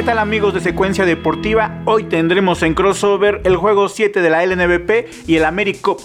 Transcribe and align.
¿Qué 0.00 0.06
tal 0.06 0.18
amigos 0.18 0.54
de 0.54 0.60
Secuencia 0.60 1.04
Deportiva? 1.04 1.82
Hoy 1.84 2.04
tendremos 2.04 2.62
en 2.62 2.72
crossover 2.72 3.42
el 3.44 3.56
juego 3.56 3.86
7 3.90 4.22
de 4.22 4.30
la 4.30 4.46
LNBP 4.46 5.28
y 5.28 5.36
el 5.36 5.44
Américo. 5.44 5.98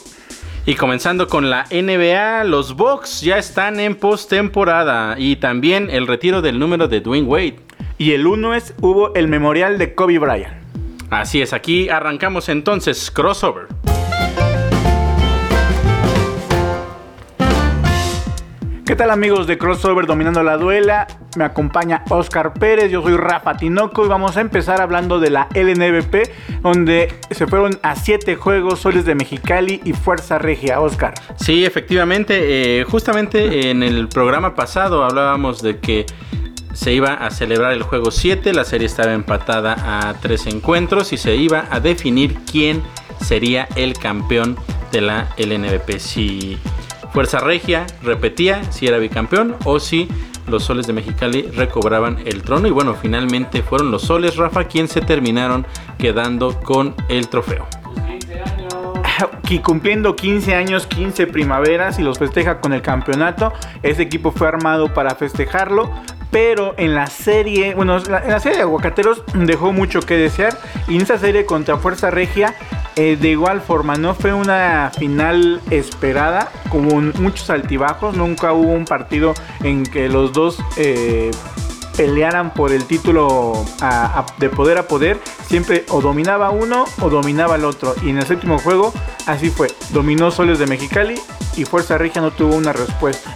Y 0.66 0.76
comenzando 0.76 1.28
con 1.28 1.50
la 1.50 1.64
NBA, 1.72 2.44
los 2.44 2.76
Bucks 2.76 3.22
ya 3.22 3.38
están 3.38 3.80
en 3.80 3.96
postemporada 3.96 5.16
y 5.18 5.38
también 5.38 5.90
el 5.90 6.08
retiro 6.08 6.42
del 6.42 6.60
número 6.60 6.90
de 6.90 7.00
Dwayne 7.00 7.26
Wade. 7.26 7.60
Y 7.98 8.12
el 8.12 8.28
1 8.28 8.56
es 8.56 8.74
hubo 8.82 9.16
el 9.16 9.30
memorial 9.30 9.78
de 9.78 9.96
Kobe 9.96 10.20
Bryant. 10.20 10.58
Así 11.10 11.42
es, 11.42 11.54
aquí 11.54 11.88
arrancamos 11.88 12.50
entonces 12.50 13.10
crossover. 13.10 13.68
¿Qué 18.96 19.00
tal 19.00 19.12
amigos 19.12 19.46
de 19.46 19.58
Crossover 19.58 20.06
Dominando 20.06 20.42
la 20.42 20.56
Duela? 20.56 21.06
Me 21.36 21.44
acompaña 21.44 22.06
Oscar 22.08 22.54
Pérez, 22.54 22.90
yo 22.90 23.02
soy 23.02 23.18
Rafa 23.18 23.58
Tinoco 23.58 24.06
y 24.06 24.08
vamos 24.08 24.38
a 24.38 24.40
empezar 24.40 24.80
hablando 24.80 25.20
de 25.20 25.32
la 25.32 25.50
LNBP, 25.54 26.62
donde 26.62 27.14
se 27.30 27.46
fueron 27.46 27.78
a 27.84 27.98
siete 27.98 28.38
juegos 28.38 28.80
Soles 28.80 29.04
de 29.04 29.14
Mexicali 29.14 29.82
y 29.84 29.92
Fuerza 29.92 30.40
Regia, 30.40 30.80
Oscar. 30.80 31.14
Sí, 31.36 31.66
efectivamente, 31.66 32.80
eh, 32.80 32.86
justamente 32.86 33.70
en 33.70 33.84
el 33.84 34.08
programa 34.08 34.56
pasado 34.56 35.04
hablábamos 35.04 35.62
de 35.62 35.80
que 35.80 36.06
se 36.72 36.94
iba 36.94 37.16
a 37.16 37.32
celebrar 37.32 37.74
el 37.74 37.84
juego 37.84 38.12
7, 38.12 38.54
la 38.54 38.64
serie 38.64 38.88
estaba 38.88 39.12
empatada 39.12 39.76
a 40.08 40.14
tres 40.22 40.48
encuentros 40.48 41.12
y 41.12 41.18
se 41.18 41.36
iba 41.36 41.66
a 41.70 41.82
definir 41.82 42.38
quién 42.50 42.82
sería 43.20 43.68
el 43.76 43.96
campeón 44.00 44.56
de 44.94 45.02
la 45.02 45.28
LNBP. 45.38 46.00
Si 46.00 46.58
Fuerza 47.16 47.40
Regia 47.40 47.88
repetía 48.04 48.62
si 48.74 48.88
era 48.88 48.98
bicampeón 48.98 49.56
o 49.64 49.80
si 49.80 50.10
los 50.50 50.66
soles 50.66 50.86
de 50.86 50.92
Mexicali 50.92 51.44
recobraban 51.44 52.20
el 52.26 52.42
trono. 52.42 52.68
Y 52.68 52.72
bueno, 52.72 52.94
finalmente 52.94 53.64
fueron 53.64 53.90
los 53.90 54.02
soles, 54.02 54.36
Rafa, 54.36 54.66
quien 54.66 54.90
se 54.90 55.00
terminaron 55.00 55.66
quedando 55.98 56.60
con 56.60 56.94
el 57.08 57.30
trofeo. 57.30 57.66
Cumpliendo 59.64 60.18
15 60.18 60.56
años, 60.56 60.88
15 60.88 61.28
primaveras 61.28 62.00
y 62.00 62.02
los 62.04 62.20
festeja 62.20 62.60
con 62.60 62.74
el 62.74 62.82
campeonato. 62.82 63.54
Ese 63.82 64.02
equipo 64.02 64.32
fue 64.32 64.50
armado 64.50 64.94
para 64.94 65.16
festejarlo. 65.16 65.90
Pero 66.32 66.74
en 66.78 66.96
la 66.96 67.08
serie, 67.08 67.76
bueno, 67.76 67.98
en 67.98 68.12
la 68.12 68.40
serie 68.40 68.58
de 68.58 68.64
Aguacateros 68.64 69.24
dejó 69.34 69.72
mucho 69.72 70.02
que 70.02 70.18
desear. 70.18 70.58
Y 70.88 70.96
en 70.96 71.02
esa 71.02 71.18
serie 71.18 71.46
contra 71.46 71.78
Fuerza 71.78 72.12
Regia 72.12 72.56
eh, 72.98 73.18
de 73.20 73.30
igual 73.30 73.60
forma, 73.60 73.96
no 73.96 74.16
fue 74.16 74.34
una 74.34 74.90
final 74.98 75.60
esperada, 75.70 76.50
como 76.70 77.02
muchos 77.20 77.50
altibajos. 77.50 78.16
Nunca 78.16 78.54
hubo 78.54 78.72
un 78.72 78.86
partido 78.86 79.34
en 79.64 79.84
que 79.84 80.08
los 80.08 80.32
dos 80.32 80.58
eh, 80.78 81.32
pelearan 81.98 82.54
por 82.54 82.72
el 82.72 82.86
título 82.86 83.66
de 84.40 84.50
poder 84.50 84.78
a 84.78 84.88
poder. 84.88 85.20
Siempre 85.48 85.86
o 85.90 86.00
dominaba 86.00 86.52
uno 86.52 86.86
o 87.02 87.10
dominaba 87.10 87.56
el 87.56 87.66
otro. 87.66 87.96
Y 88.02 88.12
en 88.12 88.18
el 88.18 88.26
séptimo 88.26 88.60
juego, 88.60 88.94
así 89.26 89.50
fue. 89.50 89.68
Dominó 89.90 90.32
Soles 90.32 90.58
de 90.60 90.68
Mexicali 90.68 91.16
y 91.58 91.66
Fuerza 91.66 91.98
Regia 91.98 92.22
no 92.22 92.32
tuvo 92.32 92.56
una 92.56 92.72
respuesta. 92.72 93.36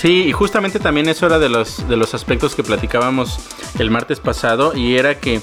Sí, 0.00 0.22
y 0.22 0.32
justamente 0.32 0.78
también 0.78 1.10
eso 1.10 1.26
era 1.26 1.38
de 1.38 1.50
los, 1.50 1.86
de 1.86 1.94
los 1.98 2.14
aspectos 2.14 2.54
que 2.54 2.62
platicábamos 2.62 3.38
el 3.78 3.90
martes 3.90 4.18
pasado. 4.18 4.74
Y 4.74 4.96
era 4.96 5.20
que 5.20 5.42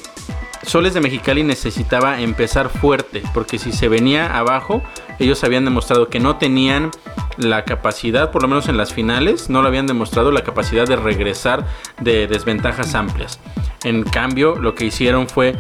Soles 0.63 0.95
de 0.95 0.99
Mexicali 0.99 1.43
necesitaba 1.43 2.19
empezar 2.21 2.69
fuerte, 2.69 3.21
porque 3.35 3.59
si 3.59 3.71
se 3.71 3.87
venía 3.87 4.35
abajo, 4.35 4.81
ellos 5.19 5.43
habían 5.43 5.63
demostrado 5.63 6.09
que 6.09 6.19
no 6.19 6.37
tenían 6.37 6.89
la 7.37 7.65
capacidad, 7.65 8.31
por 8.31 8.41
lo 8.41 8.47
menos 8.47 8.67
en 8.67 8.77
las 8.77 8.95
finales, 8.95 9.51
no 9.51 9.61
lo 9.61 9.67
habían 9.67 9.85
demostrado 9.85 10.31
la 10.31 10.41
capacidad 10.41 10.87
de 10.87 10.95
regresar 10.95 11.67
de 12.01 12.25
desventajas 12.25 12.95
amplias. 12.95 13.39
En 13.83 14.01
cambio, 14.01 14.55
lo 14.55 14.73
que 14.73 14.85
hicieron 14.85 15.29
fue 15.29 15.55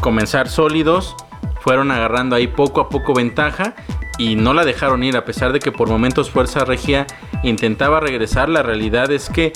comenzar 0.00 0.48
sólidos, 0.48 1.14
fueron 1.60 1.92
agarrando 1.92 2.34
ahí 2.34 2.48
poco 2.48 2.80
a 2.80 2.88
poco 2.88 3.14
ventaja 3.14 3.76
y 4.18 4.34
no 4.34 4.54
la 4.54 4.64
dejaron 4.64 5.04
ir, 5.04 5.16
a 5.16 5.24
pesar 5.24 5.52
de 5.52 5.60
que 5.60 5.70
por 5.70 5.88
momentos 5.88 6.30
Fuerza 6.30 6.64
Regia 6.64 7.06
intentaba 7.42 8.00
regresar, 8.00 8.48
la 8.48 8.62
realidad 8.62 9.10
es 9.10 9.28
que 9.28 9.52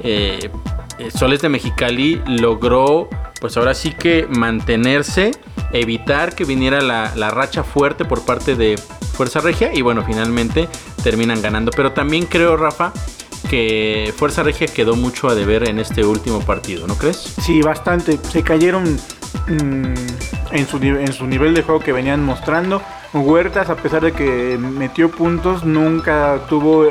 eh, 0.00 0.50
eh, 0.98 1.10
Soles 1.10 1.40
de 1.42 1.48
Mexicali 1.48 2.20
logró 2.26 3.08
pues 3.40 3.56
ahora 3.56 3.74
sí 3.74 3.92
que 3.92 4.26
mantenerse, 4.28 5.30
evitar 5.72 6.34
que 6.34 6.44
viniera 6.44 6.80
la, 6.80 7.30
racha 7.30 7.62
fuerte 7.62 8.04
por 8.04 8.24
parte 8.24 8.56
de 8.56 8.76
Fuerza 8.76 9.40
Regia 9.40 9.72
y 9.72 9.82
bueno, 9.82 10.04
finalmente 10.04 10.68
terminan 11.02 11.40
ganando. 11.40 11.70
Pero 11.74 11.92
también 11.92 12.26
creo, 12.26 12.56
Rafa, 12.56 12.92
que 13.48 14.12
Fuerza 14.16 14.42
Regia 14.42 14.66
quedó 14.66 14.96
mucho 14.96 15.28
a 15.28 15.34
deber 15.34 15.68
en 15.68 15.78
este 15.78 16.04
último 16.04 16.40
partido, 16.40 16.86
¿no 16.86 16.96
crees? 16.96 17.16
Sí, 17.16 17.62
bastante. 17.62 18.18
Se 18.30 18.42
cayeron 18.42 18.98
mm, 19.46 19.94
en, 20.52 20.66
su, 20.68 20.78
en 20.78 21.12
su 21.12 21.26
nivel 21.26 21.54
de 21.54 21.62
juego 21.62 21.80
que 21.80 21.92
venían 21.92 22.24
mostrando. 22.24 22.82
Huertas, 23.12 23.70
a 23.70 23.76
pesar 23.76 24.02
de 24.02 24.12
que 24.12 24.58
metió 24.58 25.10
puntos, 25.10 25.64
nunca 25.64 26.40
tuvo 26.48 26.88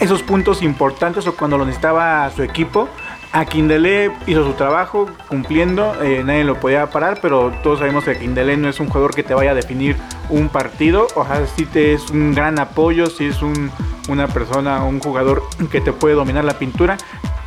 esos 0.00 0.22
puntos 0.22 0.62
importantes 0.62 1.26
o 1.26 1.36
cuando 1.36 1.58
lo 1.58 1.64
necesitaba 1.64 2.30
su 2.30 2.42
equipo. 2.42 2.88
Aquindele 3.32 4.10
hizo 4.26 4.44
su 4.44 4.54
trabajo 4.54 5.08
cumpliendo, 5.28 5.94
eh, 6.02 6.22
nadie 6.24 6.42
lo 6.42 6.58
podía 6.58 6.90
parar, 6.90 7.20
pero 7.22 7.52
todos 7.62 7.78
sabemos 7.78 8.04
que 8.04 8.10
Aquindele 8.10 8.56
no 8.56 8.68
es 8.68 8.80
un 8.80 8.88
jugador 8.88 9.14
que 9.14 9.22
te 9.22 9.34
vaya 9.34 9.52
a 9.52 9.54
definir 9.54 9.96
un 10.30 10.48
partido. 10.48 11.06
Ojalá 11.14 11.46
sí 11.46 11.64
te 11.64 11.92
es 11.92 12.10
un 12.10 12.34
gran 12.34 12.58
apoyo, 12.58 13.06
si 13.06 13.26
es 13.26 13.40
un, 13.40 13.70
una 14.08 14.26
persona, 14.26 14.82
un 14.82 14.98
jugador 14.98 15.44
que 15.70 15.80
te 15.80 15.92
puede 15.92 16.16
dominar 16.16 16.44
la 16.44 16.58
pintura, 16.58 16.96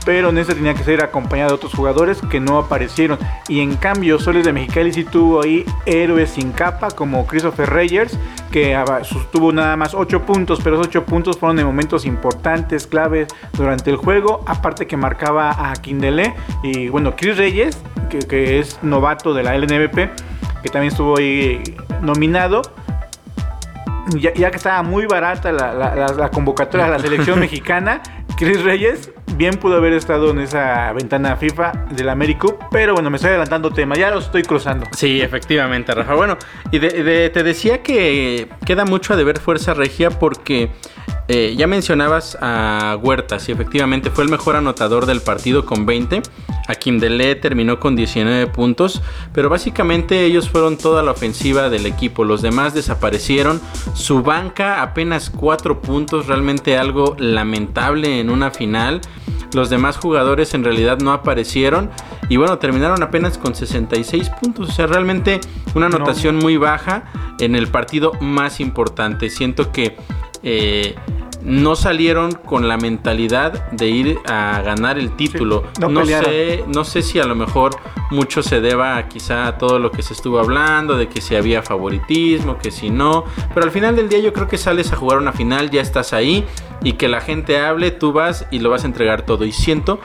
pero 0.06 0.30
en 0.30 0.38
ese 0.38 0.56
tenía 0.56 0.74
que 0.74 0.84
ser 0.84 1.04
acompañado 1.04 1.50
de 1.50 1.56
otros 1.56 1.74
jugadores 1.74 2.22
que 2.30 2.40
no 2.40 2.58
aparecieron. 2.58 3.18
Y 3.48 3.62
en 3.62 3.76
cambio, 3.76 4.20
Soles 4.20 4.46
de 4.46 4.54
Mexicali 4.54 4.92
sí 4.94 5.04
tuvo 5.04 5.44
ahí 5.44 5.66
héroes 5.86 6.32
sin 6.32 6.52
capa, 6.52 6.92
como 6.92 7.26
Christopher 7.26 7.70
Reyers, 7.70 8.18
que 8.52 8.78
tuvo 9.32 9.52
nada 9.52 9.76
más 9.76 9.94
8 9.94 10.26
puntos, 10.26 10.60
pero 10.64 10.76
esos 10.76 10.88
8 10.88 11.06
puntos 11.06 11.38
fueron 11.38 11.60
en 11.60 11.66
momentos 11.66 12.06
importantes, 12.06 12.88
claves 12.88 13.28
durante 13.54 13.90
el 13.90 13.98
juego. 13.98 14.44
Aparte 14.46 14.88
que 14.88 14.98
marcaba 14.98 15.72
a 15.72 15.74
Kindele 15.74 16.34
y 16.62 16.90
bueno, 16.90 17.16
Chris 17.16 17.38
Reyes, 17.38 17.82
que, 18.10 18.60
es 18.60 18.80
novato 18.84 19.34
de 19.34 19.44
la 19.44 19.58
LNBP, 19.58 19.96
que 20.62 20.70
también 20.70 20.92
estuvo 20.92 21.18
ahí 21.18 21.64
nominado. 22.02 22.62
Ya, 24.20 24.34
que 24.34 24.58
estaba 24.58 24.84
muy 24.84 25.06
barata 25.06 25.54
la, 25.54 25.96
la 25.96 26.30
convocatoria 26.30 26.88
de 26.88 26.92
la 26.92 27.00
selección 27.00 27.40
mexicana, 27.40 28.02
Chris 28.36 28.62
Reyes 28.62 29.13
bien 29.36 29.56
pudo 29.56 29.78
haber 29.78 29.94
estado 29.94 30.32
en 30.32 30.40
esa 30.40 30.92
ventana 30.94 31.36
FIFA 31.36 31.72
del 31.92 32.10
Américo, 32.10 32.60
pero 32.72 32.94
bueno, 32.94 33.10
me 33.10 33.18
estoy 33.18 33.30
adelantando 33.30 33.72
tema, 33.72 33.96
ya 33.96 34.12
lo 34.12 34.20
estoy 34.20 34.44
cruzando. 34.44 34.86
Sí, 34.96 35.22
efectivamente, 35.22 35.94
Rafa. 35.94 36.16
Bueno, 36.16 36.38
y 36.72 36.80
te 36.80 37.44
decía 37.44 37.82
que 37.84 38.48
queda 38.66 38.86
mucho 38.86 39.14
a 39.14 39.16
deber 39.16 39.40
Fuerza 39.40 39.74
Regia 39.74 40.10
porque 40.10 40.72
eh, 41.28 41.56
ya 41.58 41.68
mencionabas 41.68 42.38
a 42.42 42.98
Huertas 43.02 43.48
y 43.48 43.54
efectivamente 43.54 44.10
fue 44.10 44.26
el 44.26 44.30
mejor 44.30 44.56
anotador 44.56 45.06
del 45.06 45.22
partido 45.22 45.66
con 45.66 45.86
20. 45.86 46.22
A 46.68 46.74
Dele 46.74 47.36
terminó 47.36 47.80
con 47.80 47.96
19 47.96 48.48
puntos, 48.48 49.02
pero 49.34 49.50
básicamente 49.50 50.24
ellos 50.26 50.50
fueron 50.50 50.78
toda 50.78 51.04
la 51.04 51.12
ofensiva 51.12 51.70
del 51.70 51.86
equipo. 51.86 52.24
Los 52.24 52.42
demás 52.42 52.74
desaparecieron. 52.74 53.62
Su 53.94 54.22
banca 54.22 54.82
apenas 54.82 55.30
4 55.30 55.82
puntos, 55.82 56.28
realmente 56.28 56.78
algo 56.78 57.16
lamentable 57.20 58.20
en 58.20 58.30
una 58.30 58.52
final. 58.52 59.02
Los 59.54 59.70
demás 59.70 59.98
jugadores 59.98 60.54
en 60.54 60.64
realidad 60.64 61.00
no 61.00 61.12
aparecieron 61.12 61.92
y 62.28 62.38
bueno, 62.38 62.58
terminaron 62.58 63.04
apenas 63.04 63.38
con 63.38 63.56
66 63.56 64.30
puntos. 64.42 64.70
O 64.70 64.72
sea, 64.72 64.88
realmente 64.88 65.40
una 65.76 65.86
anotación 65.88 66.38
muy 66.38 66.58
baja 66.58 67.06
en 67.40 67.56
el 67.56 67.68
partido 67.68 68.14
más 68.20 68.60
importante. 68.60 69.30
Siento 69.30 69.72
que 69.72 69.96
eh, 70.44 70.96
no 71.42 71.76
salieron 71.76 72.32
con 72.34 72.68
la 72.68 72.78
mentalidad 72.78 73.70
de 73.72 73.90
ir 73.90 74.20
a 74.26 74.62
ganar 74.62 74.98
el 74.98 75.16
título. 75.16 75.64
no, 75.80 76.06
sé, 76.06 76.64
no 76.68 76.84
sé 76.84 77.02
si 77.02 77.20
a 77.20 77.26
lo 77.26 77.36
mejor 77.36 77.76
mucho 78.12 78.44
se 78.44 78.62
deba 78.62 79.08
quizá 79.10 79.48
a 79.48 79.58
todo 79.58 79.80
lo 79.80 79.92
que 79.92 80.02
se 80.02 80.14
estuvo 80.14 80.40
hablando, 80.40 80.98
de 80.98 81.10
que 81.10 81.20
si 81.20 81.36
había 81.36 81.62
favoritismo, 81.62 82.58
que 82.58 82.72
si 82.72 82.90
no. 82.90 83.26
Pero 83.54 83.66
al 83.66 83.72
final 83.72 83.96
del 83.96 84.08
día 84.08 84.20
yo 84.20 84.32
creo 84.32 84.48
que 84.48 84.58
sales 84.58 84.94
a 84.94 84.96
jugar 84.96 85.18
una 85.18 85.34
final, 85.34 85.70
ya 85.70 85.82
estás 85.82 86.14
ahí 86.14 86.46
y 86.82 86.94
que 86.94 87.08
la 87.08 87.22
gente 87.22 87.60
hable, 87.60 87.92
tú 87.92 88.14
vas 88.14 88.46
y 88.52 88.60
lo 88.60 88.70
vas 88.70 88.84
a 88.84 88.88
entregar 88.88 89.26
todo. 89.26 89.46
Y 89.46 89.52
siento 89.52 90.00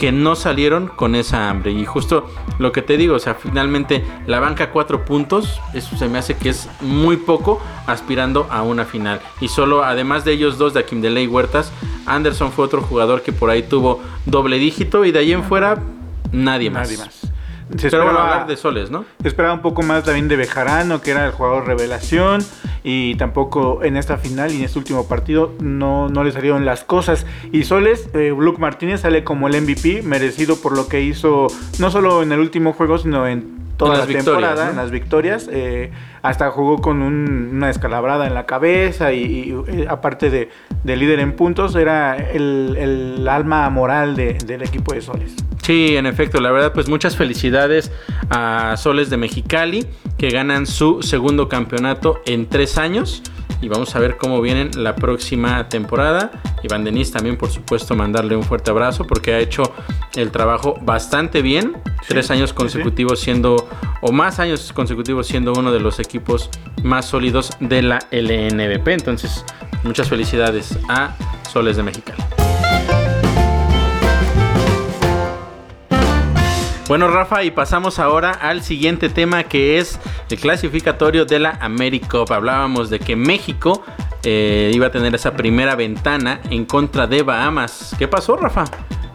que 0.00 0.12
no 0.12 0.34
salieron 0.34 0.88
con 0.88 1.14
esa 1.14 1.50
hambre. 1.50 1.72
Y 1.72 1.84
justo 1.84 2.26
lo 2.58 2.72
que 2.72 2.80
te 2.80 2.96
digo, 2.96 3.16
o 3.16 3.18
sea, 3.18 3.34
finalmente 3.34 4.02
la 4.26 4.40
banca 4.40 4.70
cuatro 4.70 5.04
puntos, 5.04 5.60
eso 5.74 5.94
se 5.98 6.08
me 6.08 6.16
hace 6.16 6.38
que 6.38 6.48
es 6.48 6.70
muy 6.80 7.18
poco 7.18 7.60
aspirando 7.86 8.46
a 8.48 8.62
una 8.62 8.86
final. 8.86 9.20
Y 9.42 9.48
solo, 9.48 9.84
además 9.84 10.24
de 10.24 10.32
ellos 10.32 10.56
dos, 10.56 10.72
de 10.72 10.80
Akimdele 10.80 11.22
y 11.22 11.26
Huertas, 11.26 11.70
Anderson 12.06 12.50
fue 12.50 12.64
otro 12.64 12.80
jugador 12.80 13.20
que 13.20 13.32
por 13.32 13.50
ahí 13.50 13.62
tuvo 13.62 14.00
doble 14.24 14.56
dígito 14.56 15.04
y 15.04 15.12
de 15.12 15.18
ahí 15.18 15.32
en 15.32 15.44
fuera 15.44 15.82
nadie 16.32 16.70
más. 16.70 16.88
Nadie 16.88 17.04
más. 17.04 17.29
Se 17.76 17.86
esperaba 17.86 18.10
hablar 18.10 18.46
de 18.46 18.56
Soles, 18.56 18.90
¿no? 18.90 19.04
Se 19.22 19.28
esperaba 19.28 19.54
un 19.54 19.62
poco 19.62 19.82
más 19.82 20.04
también 20.04 20.28
de 20.28 20.36
Bejarano, 20.36 21.00
que 21.00 21.12
era 21.12 21.26
el 21.26 21.32
jugador 21.32 21.66
revelación, 21.66 22.42
y 22.82 23.14
tampoco 23.16 23.84
en 23.84 23.96
esta 23.96 24.16
final 24.16 24.52
y 24.52 24.58
en 24.58 24.64
este 24.64 24.78
último 24.78 25.06
partido 25.06 25.52
no, 25.60 26.08
no 26.08 26.24
le 26.24 26.32
salieron 26.32 26.64
las 26.64 26.84
cosas. 26.84 27.26
Y 27.52 27.64
Soles, 27.64 28.08
eh, 28.14 28.34
Luke 28.36 28.60
Martínez 28.60 29.02
sale 29.02 29.24
como 29.24 29.48
el 29.48 29.60
MVP, 29.60 30.02
merecido 30.02 30.56
por 30.56 30.76
lo 30.76 30.88
que 30.88 31.02
hizo, 31.02 31.46
no 31.78 31.90
solo 31.90 32.22
en 32.22 32.32
el 32.32 32.40
último 32.40 32.72
juego, 32.72 32.98
sino 32.98 33.26
en 33.26 33.60
toda 33.80 33.98
la 33.98 34.06
temporada, 34.06 34.70
en 34.70 34.76
las 34.76 34.90
victorias. 34.90 35.48
Eh, 35.50 35.90
hasta 36.22 36.50
jugó 36.50 36.78
con 36.78 37.00
una 37.00 37.68
descalabrada 37.68 38.26
en 38.26 38.34
la 38.34 38.44
cabeza 38.44 39.12
y, 39.12 39.54
eh, 39.68 39.86
aparte 39.88 40.30
de, 40.30 40.48
líder 40.84 41.20
en 41.20 41.34
puntos, 41.34 41.74
era 41.76 42.16
el, 42.16 43.26
alma 43.28 43.68
moral 43.70 44.16
del 44.16 44.62
equipo 44.62 44.92
de 44.92 45.00
Soles. 45.00 45.34
Sí, 45.62 45.96
en 45.96 46.06
efecto, 46.06 46.40
la 46.40 46.50
verdad, 46.50 46.72
pues 46.72 46.88
muchas 46.88 47.16
felicidades 47.16 47.92
a 48.28 48.74
Soles 48.76 49.08
de 49.08 49.16
Mexicali 49.16 49.86
que 50.18 50.30
ganan 50.30 50.66
su 50.66 51.02
segundo 51.02 51.48
campeonato 51.48 52.20
en 52.26 52.48
tres 52.48 52.76
años. 52.76 53.22
Y 53.62 53.68
vamos 53.68 53.94
a 53.94 53.98
ver 53.98 54.16
cómo 54.16 54.40
vienen 54.40 54.70
la 54.76 54.96
próxima 54.96 55.68
temporada. 55.68 56.30
Iván 56.62 56.84
Denis 56.84 57.12
también, 57.12 57.36
por 57.36 57.50
supuesto, 57.50 57.94
mandarle 57.94 58.36
un 58.36 58.42
fuerte 58.42 58.70
abrazo 58.70 59.06
porque 59.06 59.34
ha 59.34 59.38
hecho 59.38 59.62
el 60.14 60.30
trabajo 60.30 60.78
bastante 60.82 61.42
bien. 61.42 61.76
tres 62.08 62.30
años 62.30 62.52
consecutivos 62.52 63.20
siendo, 63.20 63.68
o 64.00 64.12
más 64.12 64.38
años 64.38 64.72
consecutivos 64.72 65.26
siendo 65.26 65.52
uno 65.52 65.72
de 65.72 65.80
los 65.80 65.98
equipos 66.00 66.48
más 66.82 67.06
sólidos 67.06 67.50
de 67.60 67.82
la 67.82 67.98
LNBP. 68.10 68.88
Entonces, 68.88 69.44
muchas 69.84 70.08
felicidades 70.08 70.78
a 70.88 71.14
Soles 71.50 71.76
de 71.76 71.82
Mexicali. 71.82 72.39
Bueno, 76.90 77.06
Rafa, 77.06 77.44
y 77.44 77.52
pasamos 77.52 78.00
ahora 78.00 78.32
al 78.32 78.64
siguiente 78.64 79.08
tema 79.08 79.44
que 79.44 79.78
es 79.78 80.00
el 80.28 80.40
clasificatorio 80.40 81.24
de 81.24 81.38
la 81.38 81.50
AmeriCup. 81.60 82.28
Hablábamos 82.32 82.90
de 82.90 82.98
que 82.98 83.14
México 83.14 83.84
eh, 84.24 84.72
iba 84.74 84.88
a 84.88 84.90
tener 84.90 85.14
esa 85.14 85.34
primera 85.34 85.76
ventana 85.76 86.40
en 86.50 86.64
contra 86.64 87.06
de 87.06 87.22
Bahamas. 87.22 87.94
¿Qué 87.96 88.08
pasó, 88.08 88.36
Rafa? 88.36 88.64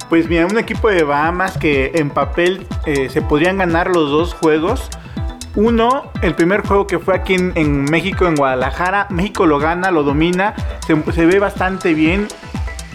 Pues 0.08 0.30
mira, 0.30 0.46
un 0.46 0.58
equipo 0.58 0.88
de 0.88 1.04
Bahamas 1.04 1.58
que 1.58 1.92
en 1.96 2.12
papel 2.12 2.66
eh, 2.86 3.10
se 3.10 3.22
podrían 3.22 3.58
ganar 3.58 3.90
los 3.90 4.10
dos 4.10 4.34
juegos. 4.36 4.90
Uno, 5.56 6.14
el 6.22 6.34
primer 6.34 6.66
juego 6.66 6.88
que 6.88 7.00
fue 7.00 7.14
aquí 7.14 7.34
en, 7.34 7.84
México, 7.84 8.26
en 8.26 8.36
Guadalajara, 8.36 9.08
México 9.10 9.46
lo 9.46 9.60
gana, 9.60 9.92
lo 9.92 10.04
domina, 10.04 10.56
se 10.88 11.26
ve 11.26 11.40
bastante 11.40 11.94
bien 11.94 12.30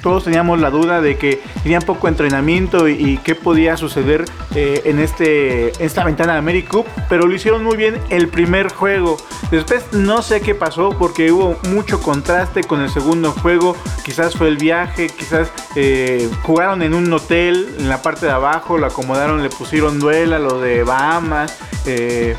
todos 0.03 0.25
teníamos 0.25 0.61
la 0.61 0.71
duda 0.71 1.01
de 1.01 1.17
que 1.17 1.43
tenían 1.63 1.83
poco 1.83 2.09
entrenamiento 2.09 2.89
y, 2.89 3.19
qué 3.19 3.35
podía 3.35 3.77
suceder 3.77 4.25
eh, 4.55 4.83
en 4.85 4.99
este, 4.99 5.73
esta 5.85 6.05
ventana 6.05 6.33
de 6.33 6.39
AmeriCup, 6.39 6.87
pero 7.09 7.27
lo 7.27 7.35
hicieron 7.35 7.63
muy 7.63 7.77
bien 7.77 8.01
el 8.09 8.29
primer 8.29 8.73
juego. 8.73 9.17
Después 9.51 9.93
no 9.93 10.23
sé 10.23 10.41
qué 10.41 10.55
pasó 10.55 10.91
porque 10.99 11.33
hubo 11.33 11.59
mucho 11.69 12.01
contraste 12.01 12.65
con 12.65 12.81
el 12.81 12.89
segundo 12.91 13.33
juego, 13.33 13.77
quizás 14.05 14.35
fue 14.37 14.49
el 14.49 14.57
viaje, 14.57 15.09
quizás 15.09 15.53
eh, 15.77 16.29
jugaron 16.43 16.83
en 16.83 16.95
un 16.95 17.13
hotel 17.13 17.75
en 17.79 17.89
la 17.89 18.01
parte 18.01 18.27
de 18.27 18.33
abajo, 18.33 18.79
lo 18.79 18.87
acomodaron, 18.87 19.43
le 19.43 19.51
pusieron 19.51 19.99
duela, 19.99 20.39
lo 20.39 20.61
de 20.61 20.83
Bahamas. 20.83 21.59
Eh, 21.87 22.37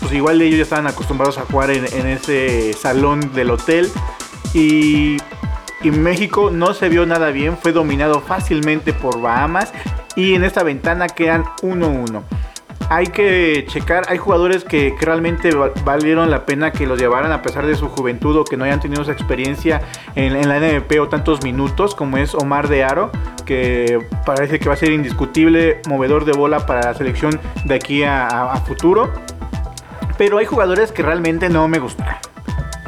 pues 0.00 0.12
igual 0.12 0.40
ellos 0.42 0.56
ya 0.58 0.62
estaban 0.64 0.86
acostumbrados 0.86 1.38
a 1.38 1.42
jugar 1.42 1.70
en, 1.70 1.86
en 1.92 2.06
ese 2.06 2.72
salón 2.74 3.32
del 3.32 3.50
hotel. 3.50 3.90
Y 4.54 5.16
y 5.82 5.90
México 5.90 6.50
no 6.50 6.74
se 6.74 6.88
vio 6.88 7.06
nada 7.06 7.30
bien, 7.30 7.56
fue 7.56 7.72
dominado 7.72 8.20
fácilmente 8.20 8.92
por 8.92 9.20
Bahamas 9.20 9.72
y 10.16 10.34
en 10.34 10.44
esta 10.44 10.62
ventana 10.62 11.08
quedan 11.08 11.44
1-1. 11.62 12.22
Hay 12.88 13.06
que 13.06 13.64
checar, 13.68 14.04
hay 14.08 14.18
jugadores 14.18 14.64
que, 14.64 14.94
realmente 15.00 15.50
valieron 15.84 16.30
la 16.30 16.44
pena 16.44 16.72
que 16.72 16.86
los 16.86 17.00
llevaran 17.00 17.32
a 17.32 17.40
pesar 17.40 17.66
de 17.66 17.74
su 17.74 17.88
juventud 17.88 18.36
o 18.36 18.44
que 18.44 18.56
no 18.56 18.64
hayan 18.64 18.80
tenido 18.80 19.02
esa 19.02 19.12
experiencia 19.12 19.80
en, 20.14 20.46
la 20.46 20.58
NBP 20.58 21.00
o 21.00 21.08
tantos 21.08 21.42
minutos, 21.42 21.94
como 21.94 22.18
es 22.18 22.34
Omar 22.34 22.68
de 22.68 22.84
Aro, 22.84 23.10
que 23.46 24.06
parece 24.26 24.58
que 24.58 24.68
va 24.68 24.74
a 24.74 24.76
ser 24.76 24.92
indiscutible 24.92 25.80
movedor 25.88 26.24
de 26.24 26.32
bola 26.32 26.66
para 26.66 26.82
la 26.82 26.94
selección 26.94 27.40
de 27.64 27.74
aquí 27.74 28.02
a 28.04 28.62
futuro. 28.66 29.10
Pero 30.18 30.38
hay 30.38 30.44
jugadores 30.44 30.92
que 30.92 31.02
realmente 31.02 31.48
no 31.48 31.66
me 31.68 31.78
gustan. 31.78 32.31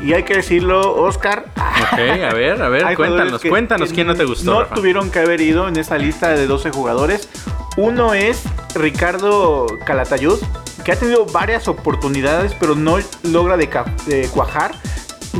Y 0.04 0.12
hay 0.12 0.22
que 0.24 0.34
decirlo, 0.34 0.96
Oscar. 0.96 1.46
Ok, 1.56 1.98
a 1.98 2.34
ver, 2.34 2.60
a 2.60 2.68
ver, 2.68 2.94
cuéntanos, 2.94 3.40
cuéntanos 3.40 3.90
quién 3.90 4.06
no 4.06 4.14
te 4.14 4.26
gustó. 4.26 4.60
No 4.60 4.66
tuvieron 4.66 5.10
que 5.10 5.20
haber 5.20 5.40
ido 5.40 5.66
en 5.66 5.78
esta 5.78 5.96
lista 5.96 6.28
de 6.28 6.46
12 6.46 6.72
jugadores. 6.72 7.30
Uno 7.78 8.12
es 8.12 8.42
Ricardo 8.74 9.66
Calatayud, 9.86 10.38
que 10.84 10.92
ha 10.92 10.96
tenido 10.96 11.24
varias 11.24 11.68
oportunidades, 11.68 12.54
pero 12.60 12.74
no 12.74 12.98
logra 13.22 13.56
de, 13.56 14.28
cuajar. 14.30 14.72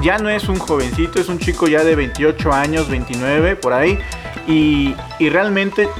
Ya 0.00 0.16
no 0.16 0.30
es 0.30 0.48
un 0.48 0.58
jovencito, 0.58 1.20
es 1.20 1.28
un 1.28 1.38
chico 1.38 1.68
ya 1.68 1.84
de 1.84 1.94
28 1.94 2.50
años, 2.50 2.88
29, 2.88 3.56
por 3.56 3.74
ahí. 3.74 3.98
Y, 4.46 4.96
y 5.18 5.28
realmente 5.28 5.90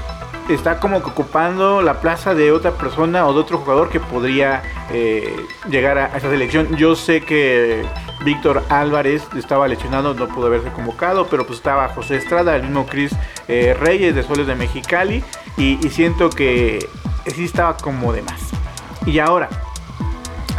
está 0.48 0.78
como 0.78 1.02
que 1.02 1.10
ocupando 1.10 1.80
la 1.82 2.00
plaza 2.00 2.34
de 2.34 2.52
otra 2.52 2.72
persona 2.72 3.26
o 3.26 3.32
de 3.32 3.40
otro 3.40 3.58
jugador 3.58 3.88
que 3.88 4.00
podría 4.00 4.62
eh, 4.90 5.34
llegar 5.70 5.98
a, 5.98 6.16
esa 6.16 6.30
selección. 6.30 6.76
Yo 6.76 6.96
sé 6.96 7.22
que 7.22 7.84
Víctor 8.24 8.62
Álvarez 8.68 9.22
estaba 9.36 9.66
lesionado, 9.68 10.14
no 10.14 10.28
pudo 10.28 10.46
haberse 10.46 10.70
convocado, 10.72 11.26
pero 11.28 11.46
pues 11.46 11.58
estaba 11.58 11.88
José 11.88 12.16
Estrada, 12.16 12.56
el 12.56 12.62
mismo 12.62 12.86
Cris 12.86 13.14
eh, 13.48 13.76
Reyes 13.78 14.14
de 14.14 14.22
Soles 14.22 14.46
de 14.46 14.54
Mexicali 14.54 15.24
y, 15.56 15.76
siento 15.88 16.30
que 16.30 16.86
sí 17.26 17.44
estaba 17.44 17.76
como 17.76 18.12
de 18.12 18.22
más. 18.22 18.40
Y 19.06 19.18
ahora, 19.18 19.48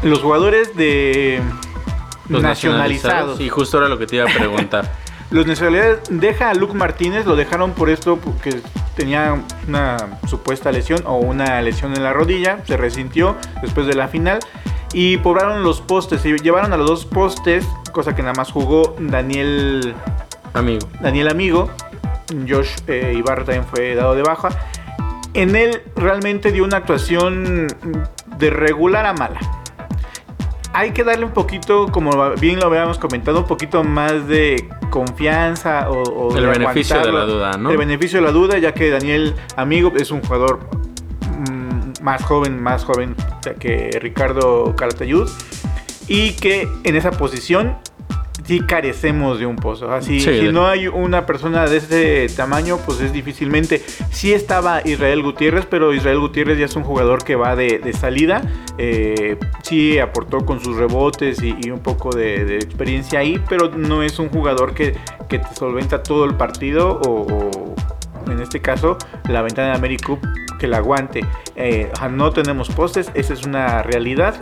los 0.02 0.20
jugadores 0.20 0.76
de 0.76 1.42
los 2.30 2.42
nacionalizados. 2.42 3.40
Y 3.40 3.50
justo 3.50 3.78
era 3.78 3.90
lo 3.90 4.00
que 4.00 4.08
te 4.08 4.16
iba 4.18 4.26
a 4.26 4.34
preguntar. 4.34 4.92
los 5.31 5.48
nacionalidades 5.48 6.00
deja 6.10 6.50
a 6.50 6.54
Luke 6.54 6.74
Martínez, 6.74 7.25
lo 7.25 7.36
dejaron 7.36 7.72
por 7.72 7.89
esto 7.89 8.18
porque 8.18 8.62
tenía 8.95 9.42
una 9.68 9.98
supuesta 10.27 10.72
lesión 10.72 11.01
o 11.06 11.18
una 11.18 11.62
lesión 11.62 11.95
en 11.95 12.04
la 12.04 12.13
rodilla, 12.13 12.60
se 12.66 12.77
resintió 12.77 13.36
después 13.62 13.88
de 13.88 13.95
la 13.95 14.07
final 14.07 14.39
y 14.94 15.18
pobraron 15.18 15.63
los 15.63 15.81
postes, 15.81 16.25
y 16.25 16.38
llevaron 16.38 16.72
a 16.72 16.77
los 16.77 16.88
dos 16.88 17.06
postes, 17.06 17.68
cosa 17.92 18.16
que 18.16 18.22
nada 18.22 18.33
más 18.36 18.51
jugó 18.51 18.95
Daniel 19.00 19.94
Amigo. 20.54 20.88
Daniel 21.01 21.27
Amigo, 21.27 21.69
Josh 22.48 22.69
eh, 22.88 23.13
Ibarra 23.18 23.44
también 23.44 23.66
fue 23.66 23.95
dado 23.95 24.16
de 24.16 24.24
baja. 24.24 24.50
En 25.33 25.56
él 25.56 25.81
realmente 25.98 26.54
dio 26.54 26.63
una 26.63 26.77
actuación 26.77 27.68
de 28.38 28.50
regular 28.50 29.06
a 29.06 29.13
mala 29.13 29.65
hay 30.75 30.92
que 30.92 31.06
darle 31.06 31.24
un 31.24 31.31
poquito, 31.31 31.88
como 31.89 32.31
bien 32.31 32.60
lo 32.60 32.66
habíamos 32.66 33.00
comentado, 33.00 33.39
un 33.39 33.48
poquito 33.48 33.86
más 33.86 34.27
de 34.27 34.68
confianza 34.89 35.89
o, 35.89 36.36
el 36.36 36.48
beneficio 36.48 37.00
de 37.00 37.13
la 37.13 37.24
duda, 37.24 37.57
¿no? 37.57 37.72
El 37.72 37.77
beneficio 37.77 38.19
de 38.19 38.25
la 38.25 38.33
duda, 38.33 38.57
ya 38.57 38.74
que 38.74 38.89
Daniel 38.89 39.36
Amigo 39.56 39.94
es 39.95 40.12
un 40.12 40.22
jugador 40.22 40.60
mm, 41.50 42.03
más 42.03 42.22
joven, 42.25 42.62
más 42.62 42.84
joven 42.84 43.15
que 43.58 43.98
Ricardo 44.01 44.75
Calatayud 44.75 45.29
y 46.10 46.34
que 46.34 46.67
en 46.84 46.98
esa 46.98 47.12
posición 47.12 47.77
sí 48.46 48.62
carecemos 48.62 49.40
de 49.40 49.46
un 49.46 49.56
pozo. 49.56 49.92
Así, 49.92 50.20
si 50.20 50.52
no 50.52 50.68
hay 50.68 50.88
una 50.88 51.25
persona 51.25 51.66
de 51.68 51.78
ese 51.78 52.28
tamaño, 52.36 52.78
pues 52.86 53.02
es 53.02 53.12
difícilmente. 53.12 53.82
Sí 54.12 54.34
estaba 54.34 54.82
Israel 54.86 55.22
Gutiérrez, 55.24 55.66
pero 55.66 55.94
Israel 55.94 56.20
Gutiérrez 56.20 56.58
ya 56.58 56.66
es 56.66 56.75
un 56.75 56.84
jugador 56.84 57.24
que 57.24 57.36
va 57.36 57.56
de, 57.56 57.94
salida. 57.94 58.42
Eh, 58.78 59.38
sí 59.64 60.00
aportó 60.00 60.46
con 60.46 60.60
sus 60.60 60.78
rebotes 60.78 61.42
y, 61.42 61.70
un 61.70 61.80
poco 61.80 62.16
de, 62.16 62.56
experiencia 62.56 63.20
ahí, 63.20 63.42
pero 63.50 63.70
no 63.70 64.04
es 64.04 64.20
un 64.20 64.30
jugador 64.30 64.74
que, 64.74 64.96
te 65.28 65.56
solventa 65.58 66.02
todo 66.02 66.24
el 66.24 66.36
partido 66.36 67.02
o, 67.06 67.75
en 68.32 68.40
este 68.40 68.62
caso 68.62 68.98
la 69.28 69.42
ventana 69.42 69.70
de 69.70 69.75
AmeriCup 69.75 70.20
que 70.60 70.68
la 70.68 70.78
aguante. 70.78 71.25
Eh, 71.56 71.92
no 72.12 72.32
tenemos 72.32 72.70
postes, 72.70 73.12
esa 73.16 73.34
es 73.34 73.46
una 73.46 73.84
realidad 73.84 74.36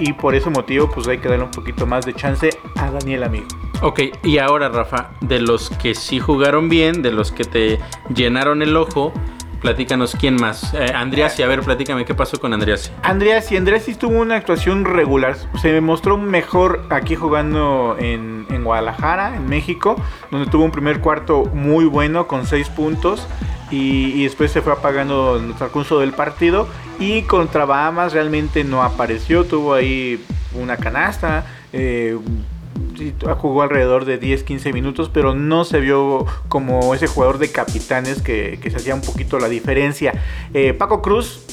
y 0.00 0.14
por 0.14 0.34
ese 0.34 0.50
motivo 0.50 0.90
pues 0.90 1.06
hay 1.06 1.18
que 1.18 1.28
darle 1.28 1.44
un 1.44 1.50
poquito 1.50 1.86
más 1.86 2.04
de 2.04 2.14
chance 2.14 2.50
a 2.76 2.90
Daniel 2.90 3.24
Amigo. 3.24 3.46
Ok, 3.82 4.00
y 4.24 4.38
ahora 4.38 4.68
Rafa, 4.68 5.12
de 5.20 5.40
los 5.40 5.70
que 5.70 5.94
sí 5.94 6.18
jugaron 6.18 6.68
bien, 6.68 7.02
de 7.02 7.12
los 7.12 7.32
que 7.32 7.44
te 7.44 7.78
llenaron 8.14 8.62
el 8.62 8.76
ojo, 8.76 9.12
platícanos 9.60 10.16
quién 10.18 10.36
más. 10.36 10.74
Eh, 10.74 10.92
Andreas, 10.94 11.38
y 11.38 11.42
a 11.42 11.46
ver, 11.46 11.60
platícame 11.60 12.04
qué 12.04 12.14
pasó 12.14 12.40
con 12.40 12.52
Andreas. 12.52 12.92
Andreas, 13.02 13.50
y 13.52 13.56
Andreas 13.56 13.84
sí 13.84 13.94
tuvo 13.94 14.20
una 14.20 14.36
actuación 14.36 14.84
regular. 14.84 15.36
Se 15.60 15.80
mostró 15.80 16.16
mejor 16.16 16.86
aquí 16.90 17.14
jugando 17.14 17.96
en, 17.98 18.46
en 18.50 18.64
Guadalajara, 18.64 19.36
en 19.36 19.48
México, 19.48 19.96
donde 20.30 20.50
tuvo 20.50 20.64
un 20.64 20.70
primer 20.70 21.00
cuarto 21.00 21.44
muy 21.52 21.84
bueno 21.84 22.26
con 22.26 22.46
seis 22.46 22.68
puntos 22.68 23.26
y, 23.70 24.24
después 24.24 24.50
se 24.50 24.62
fue 24.62 24.72
apagando 24.72 25.38
en 25.38 25.50
el 25.50 25.54
transcurso 25.54 26.00
del 26.00 26.12
partido 26.12 26.68
y 26.98 27.22
contra 27.22 27.64
Bahamas 27.64 28.12
realmente 28.12 28.64
no 28.64 28.82
apareció, 28.82 29.44
tuvo 29.44 29.74
ahí 29.74 30.22
una 30.54 30.76
canasta, 30.76 31.46
eh, 31.72 32.18
jugó 33.38 33.62
alrededor 33.62 34.04
de 34.04 34.20
10-15 34.20 34.72
minutos, 34.72 35.10
pero 35.12 35.34
no 35.34 35.64
se 35.64 35.80
vio 35.80 36.26
como 36.48 36.94
ese 36.94 37.06
jugador 37.06 37.38
de 37.38 37.50
capitanes 37.50 38.22
que, 38.22 38.58
se 38.62 38.76
hacía 38.76 38.94
un 38.94 39.02
poquito 39.02 39.38
la 39.38 39.48
diferencia. 39.48 40.12
Eh, 40.54 40.74
Paco 40.74 41.02
Cruz 41.02 41.44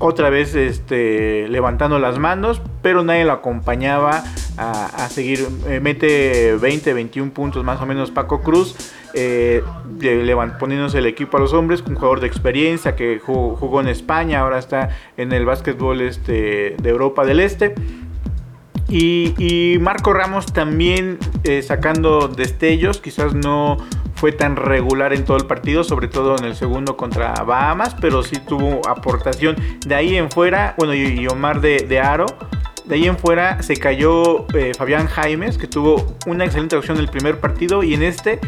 otra 0.00 0.30
vez 0.30 0.54
este, 0.54 1.46
levantando 1.48 1.98
las 1.98 2.18
manos, 2.18 2.60
pero 2.82 3.04
nadie 3.04 3.24
lo 3.24 3.32
acompañaba 3.32 4.24
a, 4.56 5.08
seguir. 5.08 5.46
Eh, 5.68 5.80
mete 5.80 6.56
20, 6.56 6.92
21 6.94 7.32
puntos 7.32 7.64
más 7.64 7.80
o 7.80 7.86
menos 7.86 8.10
Paco 8.10 8.40
Cruz, 8.40 8.74
eh, 9.14 9.62
poniéndose 10.58 10.98
el 10.98 11.06
equipo 11.06 11.36
a 11.36 11.40
los 11.40 11.52
hombres, 11.52 11.82
un 11.86 11.94
jugador 11.94 12.20
de 12.20 12.26
experiencia 12.26 12.96
que 12.96 13.18
jugó, 13.18 13.80
en 13.80 13.88
España, 13.88 14.40
ahora 14.40 14.58
está 14.58 14.90
en 15.16 15.32
el 15.32 15.44
básquetbol 15.44 16.00
este, 16.00 16.76
de 16.80 16.90
Europa 16.90 17.24
del 17.24 17.40
Este. 17.40 17.74
Y, 18.90 19.78
Marco 19.80 20.12
Ramos 20.12 20.46
también 20.46 21.18
eh, 21.44 21.62
sacando 21.62 22.26
destellos, 22.28 23.00
quizás 23.00 23.34
no 23.34 23.76
fue 24.14 24.32
tan 24.32 24.56
regular 24.56 25.12
en 25.12 25.24
todo 25.24 25.36
el 25.36 25.46
partido, 25.46 25.84
sobre 25.84 26.08
todo 26.08 26.36
en 26.36 26.44
el 26.44 26.56
segundo 26.56 26.96
contra 26.96 27.32
Bahamas, 27.44 27.96
pero 28.00 28.22
sí 28.22 28.36
tuvo 28.46 28.86
aportación. 28.88 29.56
De 29.86 29.94
ahí 29.94 30.16
en 30.16 30.30
fuera, 30.30 30.74
bueno, 30.76 30.94
y, 30.94 31.26
Omar 31.28 31.60
de, 31.60 32.00
Aro. 32.00 32.26
De 32.84 32.96
ahí 32.96 33.06
en 33.06 33.16
fuera 33.16 33.62
se 33.62 33.76
cayó 33.76 34.46
eh, 34.54 34.72
Fabián 34.76 35.06
Jaimes, 35.06 35.56
que 35.56 35.68
tuvo 35.68 36.16
una 36.26 36.44
excelente 36.44 36.74
acción 36.74 36.96
en 36.96 37.04
el 37.04 37.10
primer 37.10 37.38
partido 37.38 37.84
y 37.84 37.94
en 37.94 38.02
este 38.02 38.40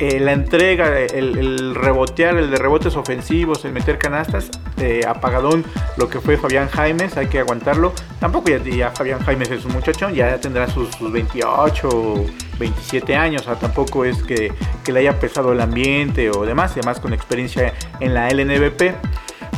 eh, 0.00 0.18
la 0.18 0.32
entrega, 0.32 0.98
el, 0.98 1.74
rebotear, 1.74 2.36
el 2.36 2.50
de 2.50 2.56
rebotes 2.56 2.96
ofensivos, 2.96 3.64
el 3.64 3.72
meter 3.72 3.96
canastas, 3.96 4.50
eh, 4.78 5.02
apagadón 5.06 5.64
lo 5.96 6.08
que 6.08 6.20
fue 6.20 6.36
Fabián 6.36 6.68
Jaimes, 6.68 7.16
hay 7.16 7.28
que 7.28 7.38
aguantarlo. 7.38 7.92
Tampoco 8.18 8.50
ya, 8.50 8.90
Fabián 8.90 9.20
Jaimes 9.20 9.50
es 9.52 9.64
un 9.64 9.72
muchacho, 9.72 10.10
ya 10.10 10.38
tendrá 10.40 10.68
sus, 10.68 10.90
28, 11.00 12.26
27 12.58 13.14
años, 13.14 13.42
o 13.42 13.44
sea, 13.44 13.54
tampoco 13.54 14.04
es 14.04 14.22
que, 14.24 14.52
le 14.92 15.00
haya 15.00 15.18
pesado 15.18 15.52
el 15.52 15.60
ambiente 15.60 16.30
o 16.30 16.44
demás, 16.44 16.72
además 16.72 16.98
con 16.98 17.12
experiencia 17.12 17.72
en 18.00 18.14
la 18.14 18.28
LNBP. 18.28 18.94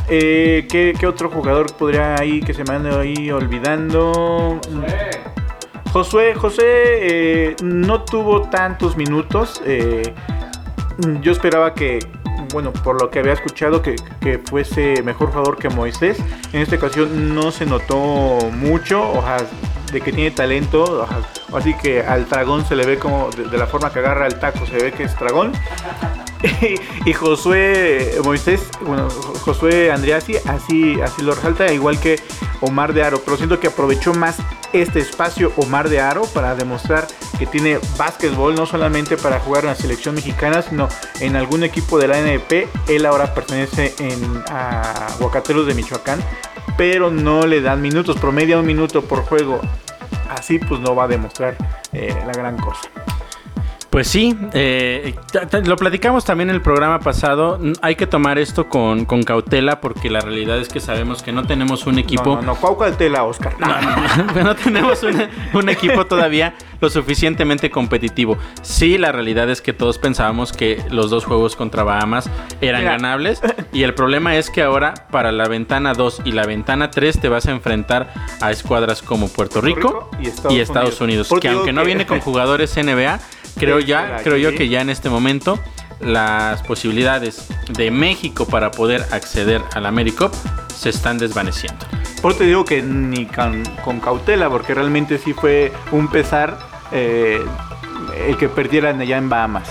Eh, 0.09 0.67
¿qué, 0.69 1.07
otro 1.07 1.29
jugador 1.29 1.75
podría 1.75 2.15
ahí 2.15 2.41
que 2.41 2.53
se 2.53 2.63
me 2.63 2.89
ahí 2.89 3.31
olvidando? 3.31 4.61
Josué, 5.97 6.35
José 6.35 6.63
eh, 6.67 7.55
no 7.63 8.03
tuvo 8.03 8.41
tantos 8.41 8.95
minutos. 8.97 9.63
Eh, 9.65 10.13
yo 11.21 11.31
esperaba 11.31 11.73
que, 11.73 11.97
bueno, 12.53 12.71
por 12.71 13.01
lo 13.01 13.09
que 13.09 13.17
había 13.17 13.33
escuchado, 13.33 13.81
que, 13.81 13.95
fuese 14.45 15.01
mejor 15.01 15.29
jugador 15.29 15.57
que 15.57 15.69
Moisés. 15.69 16.19
En 16.53 16.61
esta 16.61 16.75
ocasión 16.75 17.33
no 17.33 17.49
se 17.49 17.65
notó 17.65 17.97
mucho, 18.51 19.01
o 19.09 19.23
de 19.91 20.01
que 20.01 20.11
tiene 20.11 20.29
talento. 20.29 21.07
así 21.51 21.73
que 21.73 22.03
al 22.03 22.29
dragón 22.29 22.63
se 22.63 22.75
le 22.75 22.85
ve 22.85 22.99
como, 22.99 23.31
de, 23.31 23.57
la 23.57 23.65
forma 23.65 23.91
que 23.91 23.97
agarra 23.97 24.27
el 24.27 24.37
taco, 24.37 24.67
se 24.67 24.77
ve 24.77 24.91
que 24.91 25.01
es 25.01 25.17
dragón. 25.17 25.51
y 27.05 27.13
Josué 27.13 28.19
Moisés, 28.23 28.69
bueno, 28.85 29.09
Josué 29.09 29.91
Andreassi, 29.91 30.35
así, 30.45 30.99
así 31.01 31.21
lo 31.21 31.33
resalta, 31.33 31.71
igual 31.71 31.99
que 31.99 32.19
Omar 32.61 32.93
de 32.93 33.03
Aro, 33.03 33.21
pero 33.23 33.37
siento 33.37 33.59
que 33.59 33.67
aprovechó 33.67 34.13
más 34.13 34.37
este 34.73 34.99
espacio 34.99 35.51
Omar 35.57 35.89
de 35.89 35.99
Aro 35.99 36.23
para 36.33 36.55
demostrar 36.55 37.07
que 37.37 37.45
tiene 37.45 37.79
básquetbol, 37.97 38.55
no 38.55 38.65
solamente 38.65 39.17
para 39.17 39.39
jugar 39.39 39.63
en 39.63 39.69
la 39.69 39.75
selección 39.75 40.15
mexicana, 40.15 40.61
sino 40.61 40.89
en 41.19 41.35
algún 41.35 41.63
equipo 41.63 41.99
de 41.99 42.07
la 42.07 42.19
NP. 42.19 42.67
Él 42.87 43.05
ahora 43.05 43.33
pertenece 43.33 43.93
en, 43.99 44.43
a 44.49 45.07
Huacateros 45.19 45.67
de 45.67 45.73
Michoacán, 45.73 46.19
pero 46.77 47.11
no 47.11 47.45
le 47.45 47.61
dan 47.61 47.81
minutos, 47.81 48.17
promedia 48.17 48.57
un 48.57 48.65
minuto 48.65 49.03
por 49.03 49.23
juego. 49.23 49.61
Así 50.29 50.59
pues 50.59 50.79
no 50.81 50.95
va 50.95 51.05
a 51.05 51.07
demostrar 51.07 51.55
eh, 51.93 52.15
la 52.25 52.33
gran 52.33 52.57
cosa. 52.57 52.89
Pues 53.97 54.09
sí, 54.09 54.37
eh, 54.53 55.15
lo 55.65 55.75
platicamos 55.75 56.23
también 56.23 56.51
en 56.51 56.55
el 56.57 56.61
programa 56.61 56.99
pasado. 56.99 57.59
Hay 57.81 57.95
que 57.95 58.05
tomar 58.05 58.37
esto 58.37 58.69
con, 58.69 59.05
cautela 59.23 59.81
porque 59.81 60.11
la 60.11 60.19
realidad 60.19 60.59
es 60.59 60.69
que 60.69 60.79
sabemos 60.79 61.23
que 61.23 61.31
no 61.31 61.47
tenemos 61.47 61.87
un 61.87 61.97
equipo. 61.97 62.35
No, 62.35 62.41
no, 62.43 62.59
no 62.61 62.77
cautela, 62.77 63.23
Oscar? 63.23 63.55
No, 63.59 64.43
no, 64.43 64.55
tenemos 64.63 65.01
un, 65.01 65.69
equipo 65.69 66.05
todavía 66.05 66.53
lo 66.79 66.91
suficientemente 66.91 67.71
competitivo. 67.71 68.37
Sí, 68.61 68.99
la 68.99 69.11
realidad 69.11 69.49
es 69.49 69.63
que 69.63 69.73
todos 69.73 69.97
pensábamos 69.97 70.53
que 70.53 70.79
los 70.91 71.09
dos 71.09 71.25
juegos 71.25 71.55
contra 71.55 71.81
Bahamas 71.81 72.29
eran 72.61 72.83
ganables. 72.83 73.41
Y 73.73 73.81
el 73.81 73.95
problema 73.95 74.35
es 74.35 74.51
que 74.51 74.61
ahora, 74.61 74.93
para 75.09 75.31
la 75.31 75.47
ventana 75.47 75.93
2 75.93 76.21
y 76.23 76.33
la 76.33 76.45
ventana 76.45 76.91
3, 76.91 77.19
te 77.19 77.29
vas 77.29 77.47
a 77.47 77.51
enfrentar 77.51 78.13
a 78.41 78.51
escuadras 78.51 79.01
como 79.01 79.27
Puerto 79.27 79.59
Rico, 79.59 80.11
y 80.51 80.59
Estados, 80.59 81.01
Unidos. 81.01 81.33
Que 81.41 81.49
aunque 81.49 81.73
no 81.73 81.83
viene 81.83 82.05
con 82.05 82.19
jugadores 82.19 82.77
NBA 82.77 83.19
creo 83.57 83.79
ya, 83.79 84.17
creo 84.23 84.37
yo 84.37 84.55
que 84.55 84.69
ya 84.69 84.81
en 84.81 84.89
este 84.89 85.09
momento 85.09 85.59
las 85.99 86.61
posibilidades 86.63 87.47
de 87.69 87.91
México 87.91 88.45
para 88.45 88.71
poder 88.71 89.05
acceder 89.11 89.61
al 89.73 89.85
AmeriCup 89.85 90.33
se 90.73 90.89
están 90.89 91.17
desvaneciendo. 91.17 91.85
Por 92.21 92.35
te 92.35 92.45
digo 92.45 92.65
que 92.65 92.81
ni 92.81 93.25
con, 93.25 93.63
cautela, 93.99 94.49
porque 94.49 94.73
realmente 94.73 95.17
sí 95.17 95.33
fue 95.33 95.71
un 95.91 96.07
pesar 96.07 96.57
eh, 96.91 97.43
el 98.27 98.37
que 98.37 98.49
perdieran 98.49 98.99
allá 98.99 99.17
en 99.17 99.29
Bahamas. 99.29 99.69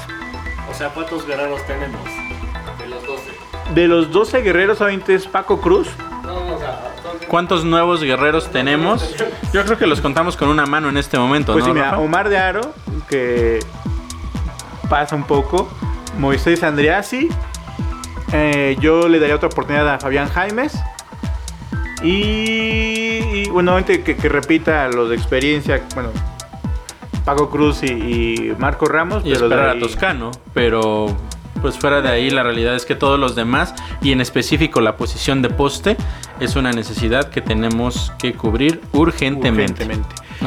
O 0.70 0.74
sea, 0.74 0.88
¿cuántos 0.90 1.26
guerreros 1.26 1.64
tenemos 1.66 2.00
de 2.78 2.86
los 2.88 3.06
12? 3.06 3.22
De 3.74 3.88
los 3.88 4.12
12 4.12 4.42
guerreros, 4.42 4.78
solamente 4.78 5.14
es 5.14 5.26
Paco 5.26 5.60
Cruz. 5.60 5.88
¿Cuántos 7.28 7.64
nuevos 7.64 8.02
guerreros 8.02 8.50
tenemos? 8.50 9.14
Yo 9.52 9.64
creo 9.64 9.78
que 9.78 9.86
los 9.86 10.00
contamos 10.00 10.36
con 10.36 10.48
una 10.48 10.66
mano 10.66 10.88
en 10.88 10.96
este 10.96 11.18
momento. 11.18 11.52
Pues 11.52 11.64
¿no, 11.64 11.72
sí, 11.72 11.74
mira, 11.74 11.98
Omar 11.98 12.28
de 12.28 12.38
Aro, 12.38 12.74
que 13.08 13.58
pasa 14.88 15.16
un 15.16 15.24
poco. 15.24 15.68
Moisés 16.18 16.62
Andreassi. 16.62 17.28
Eh, 18.32 18.76
yo 18.80 19.08
le 19.08 19.18
daría 19.18 19.36
otra 19.36 19.48
oportunidad 19.48 19.88
a 19.88 19.98
Fabián 19.98 20.28
Jaimes. 20.28 20.78
Y, 22.02 23.48
bueno, 23.50 23.76
que, 23.84 24.02
que, 24.02 24.28
repita 24.28 24.88
los 24.88 25.08
de 25.08 25.16
experiencia. 25.16 25.82
Bueno, 25.94 26.10
Paco 27.24 27.50
Cruz 27.50 27.82
y, 27.82 28.52
Marco 28.58 28.86
Ramos. 28.86 29.22
Y 29.24 29.32
pero 29.32 29.44
esperar 29.46 29.76
a 29.76 29.78
Toscano. 29.78 30.30
Pero 30.54 31.16
pues 31.60 31.78
fuera 31.78 32.02
de 32.02 32.08
ahí 32.08 32.30
la 32.30 32.42
realidad 32.42 32.76
es 32.76 32.84
que 32.84 32.94
todos 32.94 33.18
los 33.18 33.34
demás 33.34 33.74
y 34.02 34.12
en 34.12 34.20
específico 34.20 34.80
la 34.80 34.96
posición 34.96 35.42
de 35.42 35.48
poste 35.48 35.96
es 36.38 36.54
una 36.54 36.70
necesidad 36.70 37.30
que 37.30 37.40
tenemos 37.40 38.12
que 38.18 38.34
cubrir 38.34 38.80
urgentemente. 38.92 39.88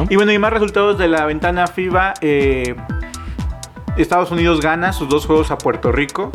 Y 0.10 0.16
bueno, 0.16 0.32
y 0.32 0.40
más 0.40 0.54
resultados 0.54 0.98
de 0.98 1.08
la 1.08 1.26
ventana 1.26 1.68
FIBA. 1.68 2.14
Eh, 2.22 2.76
Estados 4.02 4.32
Unidos 4.32 4.62
gana 4.62 4.94
sus 4.94 5.10
dos 5.10 5.26
juegos 5.26 5.52
a 5.52 5.58
Puerto 5.58 5.92
Rico. 5.92 6.32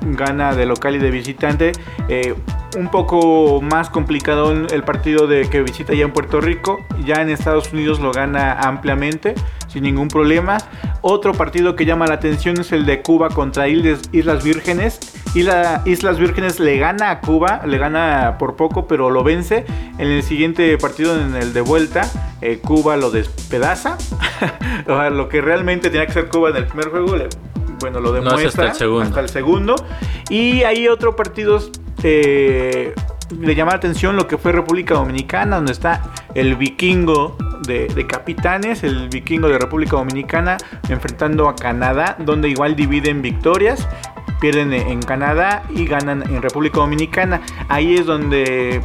Gana 0.00 0.54
de 0.54 0.66
local 0.66 0.94
y 0.94 0.98
de 0.98 1.10
visitante. 1.10 1.72
Eh, 2.08 2.34
un 2.76 2.90
poco 2.90 3.60
más 3.60 3.90
complicado 3.90 4.52
el 4.52 4.82
partido 4.84 5.26
de 5.26 5.50
que 5.50 5.62
visita 5.62 5.94
ya 5.94 6.04
en 6.04 6.12
Puerto 6.12 6.40
Rico. 6.40 6.78
Ya 7.04 7.20
en 7.22 7.30
Estados 7.30 7.72
Unidos 7.72 7.98
lo 7.98 8.12
gana 8.12 8.52
ampliamente, 8.52 9.34
sin 9.68 9.84
ningún 9.84 10.08
problema. 10.08 10.58
Otro 11.00 11.32
partido 11.32 11.76
que 11.76 11.84
llama 11.84 12.06
la 12.06 12.14
atención 12.14 12.58
es 12.60 12.72
el 12.72 12.86
de 12.86 13.02
Cuba 13.02 13.28
contra 13.28 13.68
Islas 13.68 14.44
Vírgenes. 14.44 14.98
Islas 15.34 16.18
Vírgenes 16.18 16.58
le 16.58 16.78
gana 16.78 17.10
a 17.10 17.20
Cuba, 17.20 17.62
le 17.66 17.78
gana 17.78 18.36
por 18.38 18.56
poco, 18.56 18.86
pero 18.86 19.10
lo 19.10 19.22
vence. 19.22 19.64
En 19.98 20.08
el 20.08 20.22
siguiente 20.22 20.76
partido, 20.78 21.20
en 21.20 21.36
el 21.36 21.52
de 21.52 21.60
vuelta, 21.60 22.10
eh, 22.40 22.58
Cuba 22.58 22.96
lo 22.96 23.10
despedaza. 23.10 23.96
lo 24.86 25.28
que 25.28 25.40
realmente 25.40 25.90
tenía 25.90 26.06
que 26.06 26.12
ser 26.12 26.28
Cuba 26.28 26.50
en 26.50 26.56
el 26.56 26.66
primer 26.66 26.88
juego, 26.88 27.16
bueno, 27.80 28.00
lo 28.00 28.10
demuestra 28.12 28.48
hasta, 28.48 28.64
el 28.64 28.74
segundo. 28.74 29.04
hasta 29.04 29.20
el 29.20 29.28
segundo. 29.28 29.76
Y 30.30 30.62
hay 30.64 30.88
otro 30.88 31.14
partido 31.14 31.60
eh, 32.02 32.94
le 33.36 33.54
llama 33.54 33.72
la 33.72 33.76
atención 33.76 34.16
lo 34.16 34.26
que 34.26 34.38
fue 34.38 34.52
República 34.52 34.94
Dominicana, 34.94 35.56
donde 35.56 35.72
está 35.72 36.12
el 36.34 36.56
vikingo 36.56 37.36
de, 37.68 38.06
capitanes, 38.08 38.82
el 38.82 39.08
vikingo 39.08 39.48
de 39.48 39.58
República 39.58 39.96
Dominicana, 39.96 40.56
enfrentando 40.88 41.48
a 41.48 41.54
Canadá, 41.54 42.16
donde 42.18 42.48
igual 42.48 42.74
dividen 42.74 43.22
victorias. 43.22 43.86
Pierden 44.40 44.72
en 44.72 45.02
Canadá 45.02 45.64
y 45.68 45.84
ganan 45.84 46.22
en 46.22 46.42
República 46.42 46.78
Dominicana. 46.78 47.40
Ahí 47.68 47.96
es 47.96 48.06
donde 48.06 48.80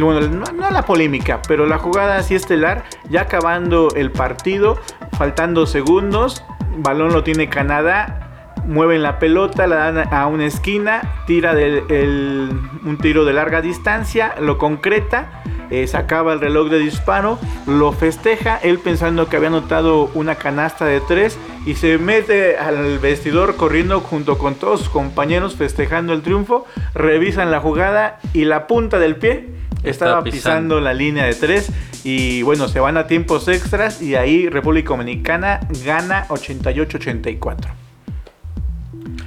bueno, 0.00 0.20
no, 0.28 0.70
la 0.70 0.84
polémica, 0.84 1.40
pero 1.46 1.66
la 1.66 1.78
jugada 1.78 2.16
así 2.16 2.34
estelar, 2.34 2.84
ya 3.08 3.22
acabando 3.22 3.88
el 3.94 4.10
partido, 4.10 4.78
faltando 5.16 5.66
segundos, 5.66 6.44
balón 6.78 7.12
lo 7.12 7.22
tiene 7.22 7.48
Canadá, 7.48 8.29
mueven 8.70 9.02
la 9.02 9.18
pelota, 9.18 9.66
la 9.66 9.76
dan 9.76 10.14
a 10.14 10.26
una 10.26 10.46
esquina, 10.46 11.02
tira 11.26 11.52
un 11.52 12.98
tiro 13.02 13.24
de 13.24 13.32
larga 13.32 13.60
distancia, 13.60 14.34
lo 14.40 14.58
concreta, 14.58 15.42
eh, 15.70 15.86
sacaba 15.86 16.32
el 16.32 16.40
reloj 16.40 16.70
de 16.70 16.78
disparo, 16.78 17.38
lo 17.66 17.92
festeja, 17.92 18.56
él 18.56 18.78
pensando 18.78 19.28
que 19.28 19.36
había 19.36 19.48
anotado 19.48 20.10
una 20.14 20.36
canasta 20.36 20.84
de 20.84 21.00
tres 21.00 21.36
y 21.66 21.74
se 21.74 21.98
mete 21.98 22.56
al 22.58 22.98
vestidor 23.00 23.56
corriendo 23.56 24.00
junto 24.00 24.38
con 24.38 24.54
todos 24.54 24.80
sus 24.80 24.88
compañeros 24.88 25.56
festejando 25.56 26.12
el 26.12 26.22
triunfo, 26.22 26.64
revisan 26.94 27.50
la 27.50 27.60
jugada 27.60 28.20
y 28.32 28.44
la 28.44 28.66
punta 28.68 28.98
del 28.98 29.16
pie 29.16 29.48
estaba 29.82 30.22
pisando. 30.22 30.80
la 30.80 30.94
línea 30.94 31.24
de 31.24 31.34
tres 31.34 31.72
y 32.04 32.42
bueno, 32.42 32.68
se 32.68 32.80
van 32.80 32.96
a 32.96 33.06
tiempos 33.06 33.48
extras 33.48 34.00
y 34.00 34.14
ahí 34.14 34.48
República 34.48 34.90
Dominicana 34.90 35.60
gana 35.84 36.26
88-84. 36.28 37.89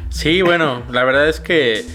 Sí, 0.09 0.41
bueno, 0.41 0.83
la 0.91 1.03
verdad 1.03 1.27
es 1.27 1.39
que 1.39 1.85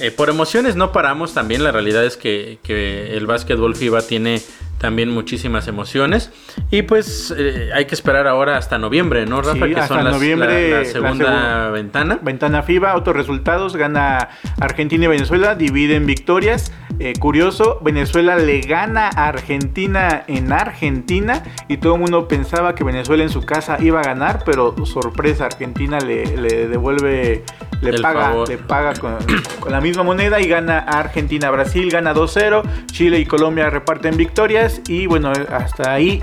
eh, 0.00 0.10
por 0.10 0.28
emociones 0.28 0.76
no 0.76 0.92
paramos 0.92 1.34
también. 1.34 1.62
La 1.64 1.72
realidad 1.72 2.04
es 2.04 2.16
que, 2.16 2.58
que 2.62 3.16
el 3.16 3.26
básquetbol 3.26 3.76
FIBA 3.76 4.02
tiene 4.02 4.40
también 4.78 5.10
muchísimas 5.10 5.68
emociones. 5.68 6.30
Y 6.70 6.82
pues 6.82 7.34
eh, 7.36 7.70
hay 7.74 7.84
que 7.84 7.94
esperar 7.94 8.26
ahora 8.26 8.56
hasta 8.56 8.78
noviembre, 8.78 9.26
¿no, 9.26 9.42
Rafa? 9.42 9.66
Sí, 9.66 9.74
que 9.74 9.80
hasta 9.80 9.94
son 9.94 10.04
las, 10.04 10.14
noviembre, 10.14 10.70
la, 10.70 10.76
la 10.76 10.82
la 10.82 10.84
segunda 10.88 11.68
segu- 11.68 11.72
ventana. 11.72 12.18
Ventana 12.22 12.62
FIBA, 12.62 12.96
otros 12.96 13.14
resultados, 13.14 13.76
gana 13.76 14.30
Argentina 14.58 15.04
y 15.04 15.08
Venezuela, 15.08 15.54
dividen 15.54 16.06
victorias. 16.06 16.72
Eh, 16.98 17.14
curioso, 17.18 17.78
Venezuela 17.82 18.36
le 18.36 18.60
gana 18.60 19.08
a 19.08 19.28
Argentina 19.28 20.24
en 20.26 20.52
Argentina 20.52 21.42
y 21.68 21.78
todo 21.78 21.94
el 21.94 22.00
mundo 22.00 22.28
pensaba 22.28 22.74
que 22.74 22.84
Venezuela 22.84 23.22
en 23.22 23.30
su 23.30 23.42
casa 23.42 23.78
iba 23.80 24.00
a 24.00 24.04
ganar, 24.04 24.42
pero 24.44 24.74
sorpresa, 24.84 25.46
Argentina 25.46 25.98
le, 25.98 26.36
le 26.36 26.68
devuelve, 26.68 27.44
le 27.80 27.90
El 27.90 28.02
paga, 28.02 28.20
favor. 28.30 28.48
le 28.48 28.58
paga 28.58 28.92
con, 28.94 29.16
con 29.60 29.72
la 29.72 29.80
misma 29.80 30.02
moneda 30.02 30.40
y 30.40 30.48
gana 30.48 30.78
a 30.80 30.98
Argentina. 31.00 31.50
Brasil 31.50 31.90
gana 31.90 32.12
2-0, 32.12 32.62
Chile 32.86 33.18
y 33.18 33.24
Colombia 33.24 33.70
reparten 33.70 34.16
victorias 34.16 34.82
y 34.88 35.06
bueno, 35.06 35.32
hasta 35.50 35.92
ahí 35.92 36.22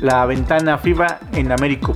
la 0.00 0.26
ventana 0.26 0.76
FIBA 0.78 1.20
en 1.32 1.52
América. 1.52 1.92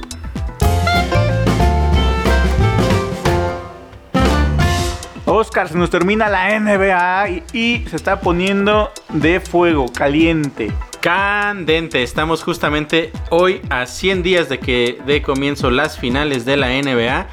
Oscar, 5.33 5.69
se 5.69 5.77
nos 5.79 5.91
termina 5.91 6.29
la 6.29 6.59
NBA 6.59 7.29
y, 7.29 7.43
y 7.53 7.85
se 7.89 7.97
está 7.97 8.21
poniendo 8.21 8.91
de 9.11 9.41
fuego, 9.41 9.87
caliente. 9.93 10.73
Candente, 11.01 12.03
estamos 12.03 12.43
justamente 12.45 13.13
hoy 13.31 13.61
a 13.71 13.87
100 13.87 14.23
días 14.23 14.49
de 14.49 14.59
que 14.61 14.99
dé 15.07 15.21
comienzo 15.23 15.71
las 15.71 15.99
finales 15.99 16.45
de 16.45 16.57
la 16.57 16.69
NBA 16.69 17.27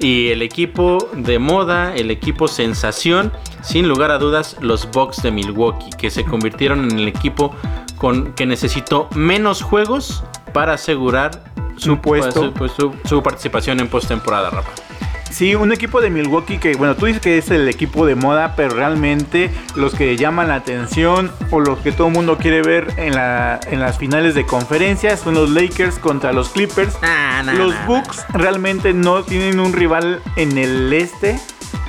y 0.00 0.28
el 0.30 0.42
equipo 0.42 1.08
de 1.14 1.38
moda, 1.38 1.94
el 1.94 2.10
equipo 2.10 2.48
sensación, 2.48 3.32
sin 3.62 3.86
lugar 3.88 4.10
a 4.10 4.18
dudas, 4.18 4.56
los 4.60 4.90
Bucks 4.90 5.22
de 5.22 5.30
Milwaukee, 5.30 5.90
que 5.96 6.10
se 6.10 6.24
convirtieron 6.24 6.90
en 6.90 6.98
el 6.98 7.06
equipo 7.08 7.54
con 7.96 8.32
que 8.32 8.44
necesitó 8.46 9.08
menos 9.14 9.62
juegos 9.62 10.24
para 10.52 10.72
asegurar 10.74 11.44
su, 11.76 11.98
puesto. 11.98 12.46
su- 12.46 12.52
pues, 12.52 12.72
su- 12.72 12.92
su 13.04 13.22
participación 13.22 13.78
en 13.78 13.88
postemporada, 13.88 14.50
Rafa. 14.50 14.72
Sí, 15.32 15.54
un 15.54 15.72
equipo 15.72 16.02
de 16.02 16.10
Milwaukee 16.10 16.58
que, 16.58 16.74
bueno, 16.74 16.94
tú 16.94 17.06
dices 17.06 17.22
que 17.22 17.38
es 17.38 17.50
el 17.50 17.66
equipo 17.68 18.04
de 18.04 18.14
moda, 18.14 18.54
pero 18.54 18.74
realmente 18.74 19.50
los 19.74 19.94
que 19.94 20.16
llaman 20.16 20.48
la 20.48 20.56
atención 20.56 21.32
o 21.50 21.60
los 21.60 21.78
que 21.78 21.90
todo 21.90 22.08
el 22.08 22.12
mundo 22.12 22.36
quiere 22.36 22.62
ver 22.62 22.92
en, 22.98 23.14
la, 23.14 23.58
en 23.70 23.80
las 23.80 23.98
finales 23.98 24.34
de 24.34 24.44
conferencias 24.44 25.20
son 25.20 25.34
los 25.34 25.48
Lakers 25.48 25.98
contra 25.98 26.32
los 26.34 26.50
Clippers. 26.50 26.98
Ah, 27.02 27.42
nah, 27.44 27.54
los 27.54 27.72
nah, 27.72 27.86
Bucks 27.86 28.26
realmente 28.34 28.92
no 28.92 29.22
tienen 29.22 29.58
un 29.58 29.72
rival 29.72 30.20
en 30.36 30.58
el 30.58 30.92
este 30.92 31.40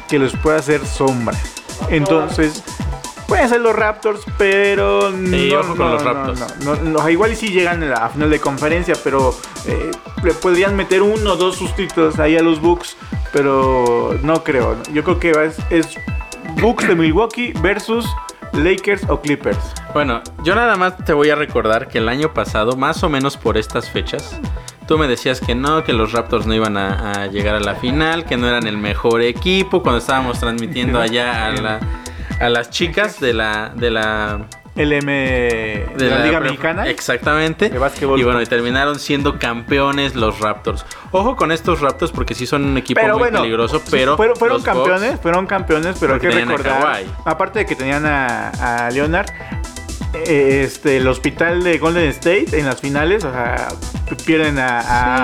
que 0.07 0.19
los 0.19 0.33
pueda 0.37 0.57
hacer 0.57 0.85
sombra. 0.85 1.37
Entonces, 1.89 2.63
pueden 3.27 3.49
ser 3.49 3.61
los 3.61 3.75
Raptors, 3.75 4.21
pero 4.37 5.11
Sí, 5.11 5.49
no, 5.51 5.59
ojo 5.59 5.75
con 5.75 5.77
no, 5.87 5.93
los 5.93 6.03
Raptors. 6.03 6.59
no, 6.65 6.75
no, 6.75 7.09
igual 7.09 7.31
y 7.33 7.35
sí 7.35 7.49
llegan 7.49 7.81
a 7.83 7.85
la 7.87 8.09
final 8.09 8.29
de 8.29 8.39
conferencia, 8.39 8.95
pero 9.03 9.35
eh, 9.67 9.91
le 10.23 10.33
podrían 10.33 10.75
meter 10.75 11.01
uno 11.01 11.33
o 11.33 11.35
dos 11.35 11.55
sustitos 11.57 12.19
ahí 12.19 12.37
a 12.37 12.41
los 12.41 12.59
Bucks, 12.61 12.95
pero 13.31 14.17
no 14.23 14.43
creo. 14.43 14.77
Yo 14.93 15.03
creo 15.03 15.19
que 15.19 15.31
es, 15.31 15.57
es 15.69 15.87
Bucks 16.61 16.87
de 16.87 16.95
Milwaukee 16.95 17.53
versus 17.61 18.05
Lakers 18.53 19.03
o 19.09 19.19
Clippers. 19.19 19.57
Bueno, 19.93 20.21
yo 20.43 20.53
nada 20.55 20.75
más 20.75 20.97
te 21.05 21.13
voy 21.13 21.29
a 21.29 21.35
recordar 21.35 21.87
que 21.87 21.97
el 21.97 22.09
año 22.09 22.33
pasado, 22.33 22.75
más 22.77 23.03
o 23.03 23.09
menos 23.09 23.35
por 23.37 23.57
estas 23.57 23.89
fechas, 23.89 24.39
tú 24.87 24.97
me 24.99 25.07
decías 25.07 25.39
que 25.41 25.55
no, 25.55 25.83
que 25.83 25.93
los 25.93 26.11
Raptors 26.11 26.45
no 26.45 26.53
iban 26.53 26.77
a, 26.77 27.23
a 27.23 27.27
llegar 27.27 27.55
a 27.55 27.59
la 27.59 27.75
final, 27.75 28.25
que 28.25 28.37
no 28.37 28.47
eran 28.47 28.67
el 28.67 28.77
mejor 28.77 29.21
equipo, 29.21 29.81
cuando 29.81 29.97
estábamos 29.99 30.39
transmitiendo 30.39 30.99
allá 30.99 31.47
a, 31.47 31.51
la- 31.53 31.79
a 32.39 32.49
las 32.49 32.69
chicas 32.69 33.19
de 33.19 33.33
la... 33.33 33.71
De 33.75 33.91
la 33.91 34.39
LM 34.75 35.05
de, 35.05 35.85
la, 36.09 36.25
Liga 36.25 36.39
Mexicana. 36.39 36.87
Exactamente. 36.89 37.69
De 37.69 37.77
básquetbol. 37.77 38.19
Y 38.19 38.23
bueno, 38.23 38.41
y 38.41 38.47
terminaron 38.47 38.97
siendo 38.97 39.37
campeones 39.37 40.15
los 40.15 40.39
Raptors. 40.39 40.83
Ojo 41.11 41.35
con 41.35 41.51
estos 41.51 41.79
Raptors 41.79 42.11
porque 42.11 42.33
sí 42.33 42.47
son 42.47 42.65
un 42.65 42.77
equipo 42.79 42.99
Pero 42.99 43.13
muy 43.13 43.19
bueno, 43.29 43.41
peligroso, 43.41 43.83
pero 43.91 44.17
fueron, 44.17 44.35
fueron 44.35 44.57
los 44.57 44.65
Bucks- 44.65 44.73
campeones, 44.75 45.19
fueron 45.21 45.45
campeones, 45.45 45.97
pero 45.99 46.15
hay 46.15 46.19
que 46.19 46.31
recordar, 46.31 47.03
aparte 47.23 47.59
de 47.59 47.65
que 47.67 47.75
tenían 47.75 48.03
a, 48.07 48.49
a 48.87 48.89
Leonard, 48.89 49.27
este, 50.25 50.97
el 50.97 51.07
hospital 51.07 51.63
de 51.63 51.77
Golden 51.77 52.09
State 52.09 52.57
en 52.57 52.65
las 52.65 52.81
finales, 52.81 53.23
o 53.25 53.31
sea, 53.31 53.67
pierden 54.25 54.57
a, 54.57 54.79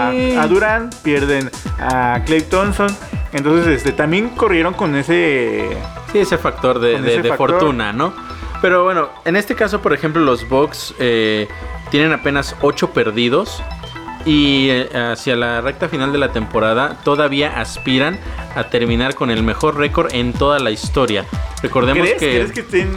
a, 0.10 0.12
Sí. 0.12 0.36
a 0.38 0.46
Durant, 0.46 0.94
pierden 0.98 1.50
a 1.80 2.22
Clay 2.26 2.42
Thompson, 2.42 2.96
entonces 3.34 3.66
este, 3.78 3.94
también 3.94 4.30
corrieron 4.30 4.76
con 4.76 4.96
ese 4.96 5.70
Sí, 6.12 6.20
ese 6.20 6.38
factor 6.38 6.80
de, 6.80 6.94
Con 6.94 7.04
de- 7.04 7.14
ese 7.14 7.22
de 7.24 7.30
factor. 7.30 7.52
fortuna, 7.52 7.94
¿no? 7.94 8.14
Pero 8.62 8.84
bueno, 8.84 9.10
en 9.26 9.36
este 9.36 9.56
caso, 9.56 9.82
por 9.82 9.94
ejemplo, 9.94 10.22
los 10.22 10.48
Bucks 10.50 10.94
eh, 11.00 11.48
tienen 11.92 12.12
apenas 12.14 12.56
8 12.62 12.92
perdidos. 12.92 13.62
Y 14.26 14.68
eh, 14.70 14.90
hacia 15.14 15.38
la 15.38 15.62
recta 15.62 15.88
final 15.88 16.12
de 16.12 16.18
la 16.18 16.34
temporada 16.34 16.98
todavía 17.06 17.58
aspiran 17.62 18.20
a 18.54 18.66
terminar 18.66 19.16
con 19.16 19.32
el 19.32 19.44
mejor 19.44 19.78
récord 19.78 20.14
en 20.14 20.34
toda 20.34 20.60
la 20.60 20.72
historia. 20.72 21.26
Recordemos 21.64 22.06
¿Crees, 22.18 22.20
que, 22.20 22.52
crees 22.52 22.68
que 22.68 22.88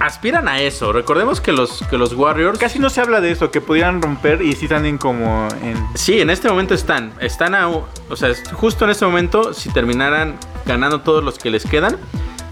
aspiran 0.00 0.48
a 0.48 0.60
eso. 0.60 0.92
Recordemos 0.92 1.40
que 1.40 1.52
los, 1.52 1.84
que 1.88 1.96
los 1.96 2.12
Warriors 2.14 2.58
Casi 2.58 2.80
no 2.80 2.90
se 2.90 3.00
habla 3.00 3.20
de 3.20 3.30
eso, 3.30 3.52
que 3.52 3.60
pudieran 3.60 4.02
romper 4.02 4.42
y 4.42 4.52
sí 4.54 4.64
están 4.64 4.84
en 4.84 4.98
como 4.98 5.46
en... 5.62 5.76
Sí, 5.94 6.20
en 6.20 6.28
este 6.28 6.48
momento 6.48 6.74
están. 6.74 7.12
Están 7.20 7.54
a. 7.54 7.68
O 7.68 7.86
sea, 8.16 8.32
justo 8.52 8.84
en 8.84 8.90
este 8.90 9.06
momento, 9.06 9.54
si 9.54 9.72
terminaran 9.72 10.34
ganando 10.66 11.02
todos 11.02 11.22
los 11.22 11.38
que 11.38 11.50
les 11.50 11.64
quedan, 11.64 11.98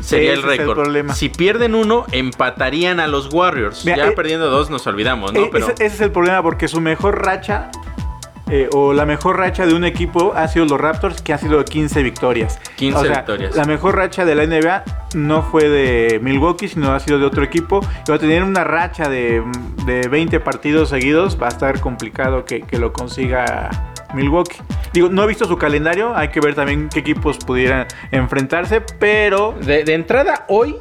sería 0.03 0.33
el 0.33 0.43
récord. 0.43 1.13
Si 1.13 1.29
pierden 1.29 1.75
uno, 1.75 2.07
empatarían 2.13 3.01
a 3.01 3.07
los 3.07 3.33
Warriors. 3.33 3.85
Mira, 3.85 3.97
ya 3.99 4.09
eh, 4.09 4.13
perdiendo 4.13 4.51
dos, 4.51 4.71
nos 4.71 4.87
olvidamos, 4.87 5.33
¿no? 5.33 5.41
Eh, 5.41 5.49
Pero. 5.51 5.67
ese, 5.67 5.85
ese 5.85 5.95
es 5.95 6.01
el 6.01 6.11
problema 6.13 6.43
porque 6.43 6.69
su 6.69 6.81
mejor 6.81 7.25
racha 7.25 7.71
eh, 8.55 8.69
o 8.75 8.93
la 8.93 9.07
mejor 9.07 9.39
racha 9.39 9.65
de 9.65 9.73
un 9.73 9.83
equipo 9.83 10.35
ha 10.37 10.47
sido 10.47 10.67
los 10.67 10.79
Raptors 10.79 11.23
que 11.23 11.33
ha 11.33 11.39
sido 11.39 11.65
15 11.65 12.03
victorias. 12.03 12.61
15 12.77 12.99
O 12.99 13.03
sea, 13.05 13.17
victorias. 13.17 13.57
La 13.57 13.65
mejor 13.65 13.97
racha 13.97 14.27
de 14.27 14.35
la 14.35 14.47
NBA 14.47 14.85
no 15.15 15.43
fue 15.43 15.71
de 15.71 16.21
Milwaukee, 16.21 16.69
sino 16.69 16.93
ha 16.93 17.01
sido 17.01 17.19
de 17.19 17.25
otro 17.25 17.45
equipo. 17.45 17.81
Y 18.07 18.11
va 18.11 18.17
a 18.17 18.19
tener 18.19 18.43
una 18.43 18.63
racha 18.63 19.09
de, 19.09 19.43
de 19.87 20.07
20 20.07 20.39
partidos 20.41 20.91
seguidos. 20.91 21.39
Va 21.41 21.47
a 21.47 21.49
estar 21.49 21.81
complicado 21.81 22.45
que, 22.45 22.61
que 22.61 22.79
lo 22.79 22.93
consiga 22.93 23.71
Milwaukee. 24.15 24.59
Digo, 24.93 25.09
no 25.09 25.25
he 25.25 25.27
visto 25.27 25.47
su 25.47 25.57
calendario. 25.59 26.15
Hay 26.17 26.29
que 26.29 26.41
ver 26.41 26.55
también 26.55 26.89
qué 26.93 27.01
equipos 27.01 27.39
pudieran 27.39 27.87
enfrentarse. 28.11 28.81
Pero 28.81 29.55
De, 29.61 29.85
de 29.85 29.95
entrada, 29.95 30.45
hoy. 30.49 30.77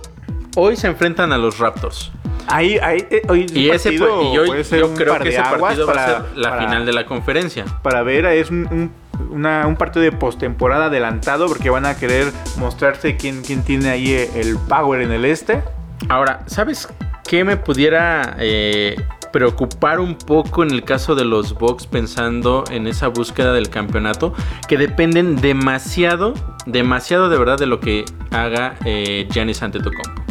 Hoy 0.55 0.75
se 0.75 0.87
enfrentan 0.87 1.31
a 1.31 1.37
los 1.37 1.59
Raptors. 1.59 2.11
ahí, 2.47 2.77
ahí 2.83 3.05
eh, 3.09 3.21
hoy 3.29 3.45
Y 3.53 3.69
ese 3.69 3.89
partido 3.91 4.33
y 4.33 4.37
hoy 4.37 4.47
puede 4.47 4.63
ser 4.65 4.79
yo 4.81 4.87
un 4.89 4.95
creo 4.95 5.17
que 5.19 5.29
ese 5.29 5.41
partido 5.41 5.85
va 5.87 5.91
a 5.93 5.93
para- 5.95 6.05
ser 6.27 6.37
la 6.37 6.49
para- 6.49 6.61
final 6.63 6.85
de 6.85 6.91
la 6.93 7.05
conferencia. 7.05 7.63
para 7.81 8.03
ver 8.03 8.25
es 8.25 8.49
un, 8.49 8.67
un- 8.69 8.91
una- 9.29 9.65
un 9.65 9.77
partido 9.77 10.03
de 10.03 10.11
postemporada 10.11 10.85
adelantado 10.87 11.47
porque 11.47 11.69
van 11.69 11.85
a 11.85 11.95
querer 11.95 12.33
mostrarse 12.57 13.15
quién, 13.15 13.43
quién 13.43 13.63
tiene 13.63 13.89
ahí 13.91 14.11
el 14.35 14.57
power 14.67 15.01
en 15.01 15.11
el 15.13 15.23
este. 15.23 15.61
Ahora, 16.09 16.41
¿sabes 16.47 16.89
qué 17.25 17.45
me 17.45 17.55
pudiera 17.55 18.35
eh, 18.39 18.97
preocupar 19.31 19.99
un 19.99 20.15
poco 20.15 20.63
en 20.63 20.71
el 20.71 20.83
caso 20.83 21.15
de 21.15 21.25
los 21.25 21.53
Bucks 21.53 21.87
pensando 21.87 22.63
en 22.69 22.87
esa 22.87 23.07
búsqueda 23.07 23.53
del 23.53 23.69
campeonato? 23.69 24.33
Que 24.67 24.77
dependen 24.77 25.35
demasiado, 25.37 26.33
demasiado 26.65 27.29
de 27.29 27.37
verdad 27.37 27.57
de 27.57 27.67
lo 27.67 27.79
que 27.79 28.05
haga 28.31 28.75
eh, 28.85 29.27
Giannis 29.31 29.63
Antetokounmpo. 29.63 30.21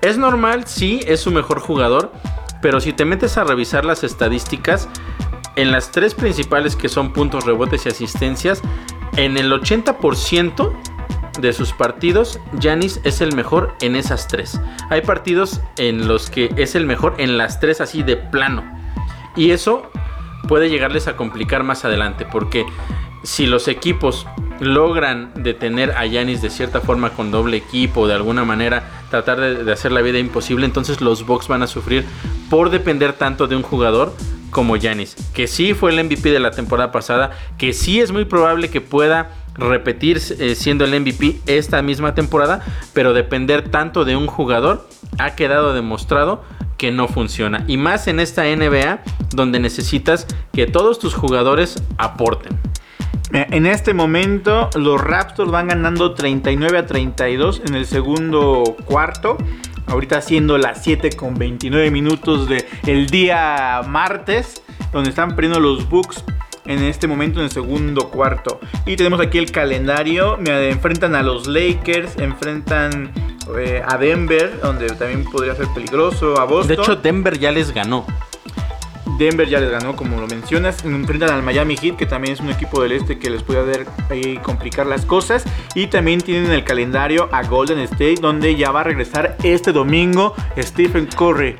Es 0.00 0.18
normal, 0.18 0.66
sí, 0.66 1.00
es 1.06 1.20
su 1.20 1.30
mejor 1.30 1.60
jugador, 1.60 2.12
pero 2.60 2.80
si 2.80 2.92
te 2.92 3.04
metes 3.04 3.38
a 3.38 3.44
revisar 3.44 3.84
las 3.84 4.02
estadísticas, 4.04 4.88
en 5.56 5.70
las 5.70 5.90
tres 5.90 6.14
principales 6.14 6.76
que 6.76 6.88
son 6.88 7.12
puntos, 7.12 7.44
rebotes 7.44 7.86
y 7.86 7.90
asistencias, 7.90 8.62
en 9.16 9.36
el 9.36 9.52
80% 9.52 10.72
de 11.40 11.52
sus 11.52 11.72
partidos, 11.72 12.38
Giannis 12.58 13.00
es 13.04 13.20
el 13.20 13.34
mejor 13.34 13.74
en 13.80 13.96
esas 13.96 14.28
tres. 14.28 14.60
Hay 14.90 15.02
partidos 15.02 15.60
en 15.76 16.06
los 16.06 16.30
que 16.30 16.52
es 16.56 16.74
el 16.74 16.86
mejor 16.86 17.14
en 17.18 17.38
las 17.38 17.60
tres 17.60 17.80
así 17.80 18.02
de 18.02 18.16
plano. 18.16 18.62
Y 19.36 19.50
eso 19.50 19.90
puede 20.48 20.68
llegarles 20.68 21.08
a 21.08 21.16
complicar 21.16 21.62
más 21.62 21.84
adelante, 21.84 22.26
porque 22.30 22.66
si 23.22 23.46
los 23.46 23.68
equipos 23.68 24.26
logran 24.60 25.32
detener 25.34 25.92
a 25.92 26.06
Yanis 26.06 26.42
de 26.42 26.50
cierta 26.50 26.80
forma 26.80 27.10
con 27.10 27.30
doble 27.30 27.56
equipo, 27.56 28.06
de 28.06 28.14
alguna 28.14 28.44
manera 28.44 28.84
tratar 29.10 29.40
de, 29.40 29.64
de, 29.64 29.72
hacer 29.72 29.92
la 29.92 30.02
vida 30.02 30.18
imposible, 30.18 30.66
entonces 30.66 31.00
los 31.00 31.26
Bucks 31.26 31.48
van 31.48 31.62
a 31.62 31.66
sufrir 31.66 32.04
por 32.50 32.70
depender 32.70 33.12
tanto 33.12 33.46
de 33.46 33.56
un 33.56 33.62
jugador 33.62 34.14
como 34.50 34.76
Yanis, 34.76 35.16
que 35.32 35.48
sí 35.48 35.74
fue 35.74 35.90
el 35.90 36.04
MVP 36.04 36.30
de 36.30 36.38
la 36.38 36.50
temporada 36.50 36.92
pasada, 36.92 37.32
que 37.58 37.72
sí 37.72 38.00
es 38.00 38.12
muy 38.12 38.26
probable 38.26 38.68
que 38.68 38.80
pueda 38.80 39.30
repetir 39.54 40.20
eh, 40.38 40.54
siendo 40.54 40.84
el 40.84 41.00
MVP 41.00 41.40
esta 41.46 41.82
misma 41.82 42.14
temporada, 42.14 42.62
pero 42.92 43.12
depender 43.12 43.68
tanto 43.68 44.04
de 44.04 44.16
un 44.16 44.26
jugador 44.26 44.88
ha 45.18 45.34
quedado 45.34 45.74
demostrado 45.74 46.42
que 46.78 46.90
no 46.90 47.08
funciona. 47.08 47.64
Y 47.68 47.76
más 47.76 48.08
en 48.08 48.18
esta 48.18 48.44
NBA 48.44 49.02
donde 49.34 49.60
necesitas 49.60 50.26
que 50.52 50.66
todos 50.66 50.98
tus 50.98 51.14
jugadores 51.14 51.82
aporten. 51.98 52.58
Mira, 53.30 53.46
En 53.50 53.66
este 53.66 53.94
momento 53.94 54.68
los 54.74 55.00
Raptors 55.00 55.50
van 55.50 55.68
ganando 55.68 56.14
39 56.14 56.78
a 56.78 56.86
32 56.86 57.62
en 57.66 57.74
el 57.74 57.86
segundo 57.86 58.76
cuarto. 58.84 59.38
Ahorita 59.86 60.20
siendo 60.20 60.58
las 60.58 60.82
7 60.82 61.10
con 61.16 61.34
29 61.34 61.90
minutos 61.90 62.48
del 62.48 63.06
día 63.08 63.82
martes, 63.86 64.62
donde 64.92 65.10
están 65.10 65.34
perdiendo 65.34 65.60
los 65.60 65.88
Bucks 65.88 66.24
en 66.64 66.82
este 66.84 67.06
momento 67.06 67.40
en 67.40 67.46
el 67.46 67.50
segundo 67.50 68.08
cuarto. 68.08 68.60
Y 68.86 68.96
tenemos 68.96 69.20
aquí 69.20 69.38
el 69.38 69.50
calendario. 69.50 70.36
Mira, 70.38 70.62
enfrentan 70.64 71.14
a 71.14 71.22
los 71.22 71.46
Lakers, 71.46 72.16
enfrentan 72.18 73.12
eh, 73.58 73.82
a 73.86 73.96
Denver, 73.98 74.60
donde 74.60 74.86
también 74.88 75.24
podría 75.24 75.54
ser 75.54 75.66
peligroso, 75.74 76.38
a 76.38 76.44
Boston. 76.44 76.68
De 76.68 76.82
hecho, 76.82 76.96
Denver 76.96 77.38
ya 77.38 77.50
les 77.50 77.72
ganó. 77.72 78.06
Denver 79.18 79.48
ya 79.48 79.60
les 79.60 79.70
ganó, 79.70 79.94
como 79.94 80.20
lo 80.20 80.26
mencionas. 80.26 80.84
Enfrentan 80.84 81.30
al 81.30 81.42
Miami 81.42 81.76
Heat, 81.76 81.96
que 81.96 82.06
también 82.06 82.34
es 82.34 82.40
un 82.40 82.50
equipo 82.50 82.82
del 82.82 82.92
este 82.92 83.18
que 83.18 83.30
les 83.30 83.42
puede 83.42 83.86
ahí 84.10 84.38
complicar 84.38 84.86
las 84.86 85.04
cosas. 85.04 85.44
Y 85.74 85.88
también 85.88 86.20
tienen 86.20 86.46
en 86.46 86.52
el 86.52 86.64
calendario 86.64 87.28
a 87.32 87.42
Golden 87.42 87.78
State, 87.80 88.16
donde 88.20 88.56
ya 88.56 88.70
va 88.70 88.80
a 88.80 88.84
regresar 88.84 89.36
este 89.42 89.72
domingo 89.72 90.34
Stephen 90.58 91.06
Curry. 91.06 91.56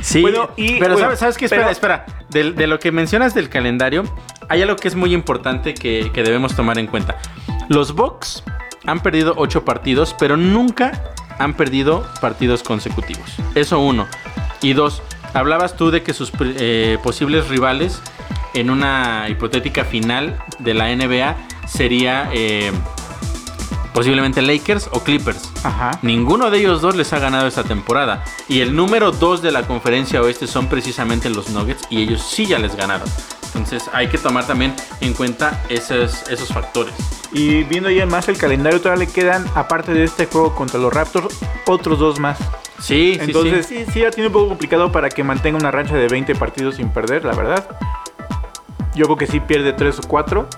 Sí, 0.00 0.22
Bueno, 0.22 0.50
y- 0.56 0.78
pero 0.78 0.92
bueno, 0.94 1.06
¿sabes, 1.06 1.18
¿sabes 1.18 1.36
qué? 1.38 1.44
Espera, 1.46 1.62
pero- 1.62 1.72
espera. 1.72 2.06
De, 2.30 2.52
de 2.52 2.66
lo 2.66 2.78
que 2.78 2.92
mencionas 2.92 3.34
del 3.34 3.48
calendario, 3.48 4.04
hay 4.48 4.62
algo 4.62 4.76
que 4.76 4.88
es 4.88 4.94
muy 4.94 5.12
importante 5.14 5.74
que, 5.74 6.10
que 6.12 6.22
debemos 6.22 6.54
tomar 6.54 6.78
en 6.78 6.86
cuenta. 6.86 7.18
Los 7.68 7.94
Bucks 7.94 8.42
han 8.86 9.00
perdido 9.00 9.34
8 9.36 9.64
partidos, 9.64 10.14
pero 10.18 10.36
nunca 10.36 11.12
han 11.38 11.54
perdido 11.54 12.06
partidos 12.20 12.62
consecutivos. 12.62 13.36
Eso 13.54 13.78
uno. 13.80 14.06
Y 14.62 14.72
dos, 14.74 15.02
hablabas 15.34 15.76
tú 15.76 15.90
de 15.90 16.02
que 16.02 16.12
sus 16.14 16.32
eh, 16.40 16.98
posibles 17.02 17.48
rivales 17.48 18.00
en 18.54 18.70
una 18.70 19.26
hipotética 19.28 19.84
final 19.84 20.38
de 20.58 20.74
la 20.74 20.94
NBA 20.94 21.36
sería 21.66 22.28
eh, 22.32 22.72
posiblemente 23.92 24.42
Lakers 24.42 24.88
o 24.92 25.00
Clippers. 25.00 25.50
Ajá. 25.64 25.98
Ninguno 26.02 26.50
de 26.50 26.58
ellos 26.58 26.80
dos 26.80 26.96
les 26.96 27.12
ha 27.12 27.18
ganado 27.18 27.46
esta 27.46 27.64
temporada. 27.64 28.24
Y 28.48 28.60
el 28.60 28.74
número 28.74 29.12
2 29.12 29.42
de 29.42 29.52
la 29.52 29.66
conferencia 29.66 30.22
oeste 30.22 30.46
son 30.46 30.66
precisamente 30.68 31.30
los 31.30 31.50
Nuggets 31.50 31.82
y 31.90 32.02
ellos 32.02 32.22
sí 32.22 32.46
ya 32.46 32.58
les 32.58 32.76
ganaron. 32.76 33.08
Entonces 33.46 33.90
hay 33.92 34.08
que 34.08 34.18
tomar 34.18 34.46
también 34.46 34.74
en 35.00 35.12
cuenta 35.12 35.60
esos, 35.68 36.28
esos 36.28 36.48
factores. 36.48 36.94
Y 37.32 37.64
viendo 37.64 37.90
ya 37.90 38.06
más 38.06 38.28
el 38.28 38.36
calendario, 38.36 38.80
todavía 38.80 39.06
le 39.06 39.12
quedan, 39.12 39.44
aparte 39.54 39.92
de 39.92 40.04
este 40.04 40.26
juego 40.26 40.54
contra 40.54 40.78
los 40.78 40.92
Raptors, 40.92 41.38
otros 41.66 41.98
dos 41.98 42.18
más. 42.18 42.38
Sí, 42.80 43.18
Entonces 43.20 43.66
sí. 43.66 43.84
sí, 43.84 43.92
sí, 43.92 44.00
ya 44.00 44.10
tiene 44.10 44.28
un 44.28 44.32
poco 44.32 44.48
complicado 44.48 44.90
para 44.90 45.10
que 45.10 45.22
mantenga 45.22 45.58
una 45.58 45.70
racha 45.70 45.94
de 45.96 46.08
20 46.08 46.34
partidos 46.36 46.76
sin 46.76 46.88
perder, 46.88 47.24
la 47.24 47.34
verdad. 47.34 47.68
Yo 48.94 49.04
creo 49.04 49.16
que 49.16 49.26
sí 49.26 49.40
pierde 49.40 49.72
3 49.72 49.98
o 49.98 50.02
4. 50.08 50.48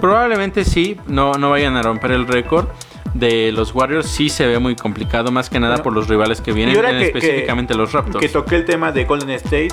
Probablemente 0.00 0.64
sí, 0.64 0.96
no, 1.06 1.32
no 1.34 1.50
vayan 1.50 1.76
a 1.76 1.82
romper 1.82 2.12
el 2.12 2.26
récord. 2.26 2.68
De 3.14 3.50
los 3.50 3.74
Warriors 3.74 4.06
sí 4.06 4.28
se 4.28 4.46
ve 4.46 4.58
muy 4.58 4.76
complicado, 4.76 5.32
más 5.32 5.48
que 5.48 5.58
nada 5.58 5.76
Bueno, 5.76 5.84
por 5.84 5.92
los 5.94 6.06
rivales 6.08 6.40
que 6.42 6.52
vienen, 6.52 6.76
en 6.76 6.98
que- 6.98 7.06
específicamente 7.06 7.74
los 7.74 7.92
Raptors. 7.92 8.20
Que 8.20 8.28
toqué 8.28 8.56
el 8.56 8.64
tema 8.66 8.92
de 8.92 9.04
Golden 9.06 9.30
State. 9.30 9.68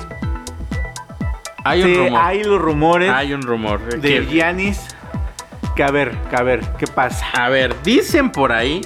hay 1.62 1.82
un 1.82 1.94
rumor. 1.94 2.20
hay 2.22 2.44
los 2.44 2.60
rumores 2.60 3.10
Hay 3.10 3.32
un 3.34 3.42
rumor. 3.42 3.80
de 4.00 4.26
Giannis. 4.26 4.80
Que 5.76 5.82
a 5.82 5.90
ver, 5.90 6.16
que 6.30 6.36
a 6.36 6.42
ver, 6.42 6.60
¿qué 6.78 6.86
pasa? 6.86 7.26
a 7.34 7.48
ver, 7.50 7.74
dicen 7.82 8.30
por 8.30 8.52
ahí 8.52 8.80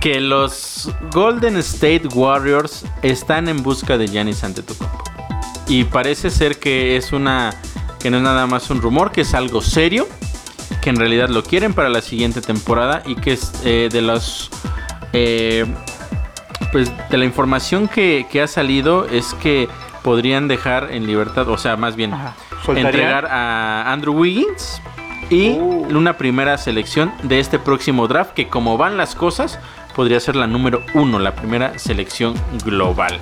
que 0.00 0.20
los 0.20 0.92
Golden 1.12 1.56
State 1.56 2.02
Warriors 2.14 2.84
están 3.02 3.48
en 3.48 3.62
busca 3.62 3.96
de 3.98 4.06
Giannis 4.06 4.44
Antetokounmpo. 4.44 5.04
Y 5.66 5.84
parece 5.84 6.30
ser 6.30 6.58
que 6.58 6.96
es 6.96 7.12
una 7.12 7.50
que 7.98 8.10
no 8.10 8.18
es 8.18 8.22
nada 8.22 8.46
más 8.46 8.70
un 8.70 8.80
rumor, 8.80 9.12
que 9.12 9.22
es 9.22 9.34
algo 9.34 9.60
serio, 9.60 10.06
que 10.80 10.90
en 10.90 10.96
realidad 10.96 11.28
lo 11.28 11.42
quieren 11.42 11.74
para 11.74 11.88
la 11.88 12.00
siguiente 12.00 12.40
temporada 12.40 13.02
y 13.06 13.14
que 13.16 13.32
es 13.32 13.52
eh, 13.64 13.88
de 13.90 14.02
los 14.02 14.50
eh, 15.12 15.66
pues 16.72 16.92
de 17.10 17.16
la 17.16 17.24
información 17.24 17.88
que, 17.88 18.26
que 18.30 18.42
ha 18.42 18.46
salido 18.46 19.06
es 19.06 19.34
que 19.34 19.68
podrían 20.02 20.48
dejar 20.48 20.90
en 20.92 21.06
libertad, 21.06 21.48
o 21.48 21.58
sea, 21.58 21.76
más 21.76 21.96
bien 21.96 22.14
entregar 22.68 23.26
a 23.26 23.92
Andrew 23.92 24.14
Wiggins 24.14 24.80
y 25.30 25.50
Uh. 25.50 25.86
una 25.96 26.16
primera 26.16 26.56
selección 26.56 27.12
de 27.22 27.40
este 27.40 27.58
próximo 27.58 28.08
draft 28.08 28.32
que 28.32 28.48
como 28.48 28.78
van 28.78 28.96
las 28.96 29.14
cosas 29.14 29.58
podría 29.94 30.20
ser 30.20 30.36
la 30.36 30.46
número 30.46 30.82
uno, 30.94 31.18
la 31.18 31.34
primera 31.34 31.78
selección 31.78 32.34
global. 32.64 33.18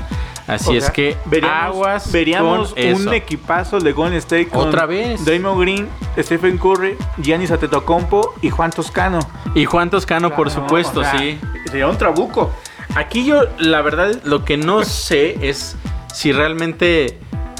Así 0.46 0.70
O 0.70 0.74
es 0.74 0.84
sea, 0.84 0.92
que 0.92 1.16
veríamos, 1.24 1.64
aguas 1.64 2.12
veríamos 2.12 2.70
con 2.70 2.78
eso. 2.78 3.08
un 3.08 3.14
equipazo 3.14 3.80
de 3.80 3.92
Golden 3.92 4.18
State 4.18 4.48
con 4.48 4.68
Otra 4.68 4.86
vez. 4.86 5.24
Draymond 5.24 5.60
Green, 5.60 5.88
Stephen 6.18 6.56
Curry, 6.58 6.96
Giannis 7.18 7.50
Antetokounmpo 7.50 8.34
y 8.42 8.50
Juan 8.50 8.70
Toscano. 8.70 9.18
Y 9.54 9.64
Juan 9.64 9.90
Toscano, 9.90 10.34
por 10.34 10.50
supuesto, 10.50 11.00
o 11.00 11.02
sea, 11.02 11.18
sí. 11.18 11.38
Sería 11.66 11.88
un 11.88 11.98
trabuco. 11.98 12.52
Aquí 12.94 13.26
yo, 13.26 13.42
la 13.58 13.82
verdad, 13.82 14.20
lo 14.24 14.44
que 14.44 14.56
no 14.56 14.84
sé 14.84 15.36
es 15.48 15.76
si 16.14 16.32
realmente 16.32 17.18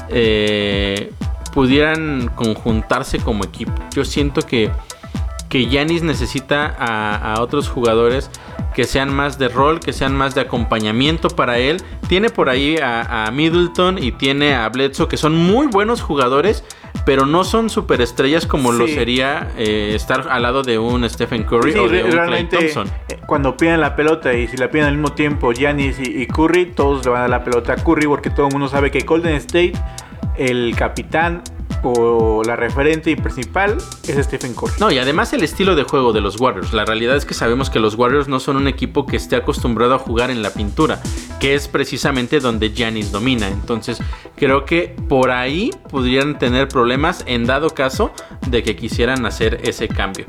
eh, 0.09 1.11
pudieran 1.53 2.31
conjuntarse 2.35 3.19
como 3.19 3.43
equipo. 3.43 3.73
Yo 3.93 4.05
siento 4.05 4.41
que 4.43 4.71
que 5.49 5.67
Yanis 5.67 6.03
necesita 6.03 6.75
a, 6.77 7.33
a 7.33 7.41
otros 7.41 7.69
jugadores 7.69 8.29
que 8.75 8.83
sean 8.83 9.13
más 9.13 9.39
de 9.39 9.47
rol, 9.47 9.79
que 9.79 9.91
sean 9.93 10.15
más 10.15 10.35
de 10.35 10.41
acompañamiento 10.41 11.29
para 11.29 11.57
él. 11.57 11.81
Tiene 12.07 12.29
por 12.29 12.49
ahí 12.49 12.77
a, 12.77 13.25
a 13.25 13.31
Middleton 13.31 13.97
y 13.97 14.11
tiene 14.11 14.53
a 14.53 14.69
Bledsoe, 14.69 15.07
que 15.07 15.17
son 15.17 15.35
muy 15.35 15.67
buenos 15.67 16.01
jugadores, 16.01 16.63
pero 17.05 17.25
no 17.25 17.43
son 17.43 17.69
superestrellas 17.69 18.45
como 18.45 18.71
lo 18.71 18.87
sería 18.87 19.47
eh, 19.57 19.93
estar 19.95 20.27
al 20.29 20.43
lado 20.43 20.61
de 20.61 20.77
un 20.77 21.09
Stephen 21.09 21.43
Curry 21.43 21.71
Sí, 21.73 21.79
o 21.79 21.87
de 21.89 22.03
un 22.03 22.11
Clay 22.11 22.49
Thompson. 22.49 22.87
eh, 23.09 23.17
cuando 23.25 23.55
piden 23.57 23.79
la 23.81 23.95
pelota 23.95 24.33
y 24.33 24.47
si 24.47 24.57
la 24.57 24.69
piden 24.69 24.87
al 24.87 24.93
mismo 24.97 25.13
tiempo 25.13 25.51
Giannis 25.53 25.97
y, 25.99 26.21
y 26.21 26.27
Curry, 26.27 26.67
todos 26.73 27.03
le 27.05 27.11
van 27.11 27.19
a 27.19 27.21
dar 27.21 27.29
la 27.31 27.43
pelota 27.43 27.73
a 27.73 27.75
Curry 27.77 28.05
porque 28.07 28.29
todo 28.29 28.47
el 28.47 28.51
mundo 28.53 28.67
sabe 28.67 28.91
que 28.91 28.99
Golden 29.01 29.33
State, 29.35 29.73
el 30.37 30.75
capitán 30.75 31.41
o 31.83 32.43
la 32.43 32.55
referente 32.55 33.11
y 33.11 33.15
principal 33.15 33.77
es 34.07 34.25
Stephen 34.25 34.53
Curry. 34.53 34.73
No, 34.79 34.91
y 34.91 34.97
además 34.97 35.33
el 35.33 35.43
estilo 35.43 35.75
de 35.75 35.83
juego 35.83 36.13
de 36.13 36.21
los 36.21 36.39
Warriors. 36.39 36.73
La 36.73 36.85
realidad 36.85 37.15
es 37.15 37.25
que 37.25 37.33
sabemos 37.33 37.69
que 37.69 37.79
los 37.79 37.95
Warriors 37.95 38.27
no 38.27 38.39
son 38.39 38.57
un 38.57 38.67
equipo 38.67 39.05
que 39.05 39.17
esté 39.17 39.35
acostumbrado 39.35 39.95
a 39.95 39.99
jugar 39.99 40.31
en 40.31 40.41
la 40.41 40.51
pintura, 40.51 41.01
que 41.39 41.55
es 41.55 41.67
precisamente 41.67 42.39
donde 42.39 42.69
Giannis 42.69 43.11
domina. 43.11 43.47
Entonces, 43.47 43.99
creo 44.35 44.65
que 44.65 44.95
por 45.07 45.31
ahí 45.31 45.71
podrían 45.89 46.39
tener 46.39 46.67
problemas 46.67 47.23
en 47.27 47.45
dado 47.45 47.71
caso 47.71 48.11
de 48.47 48.63
que 48.63 48.75
quisieran 48.75 49.25
hacer 49.25 49.61
ese 49.63 49.87
cambio. 49.87 50.25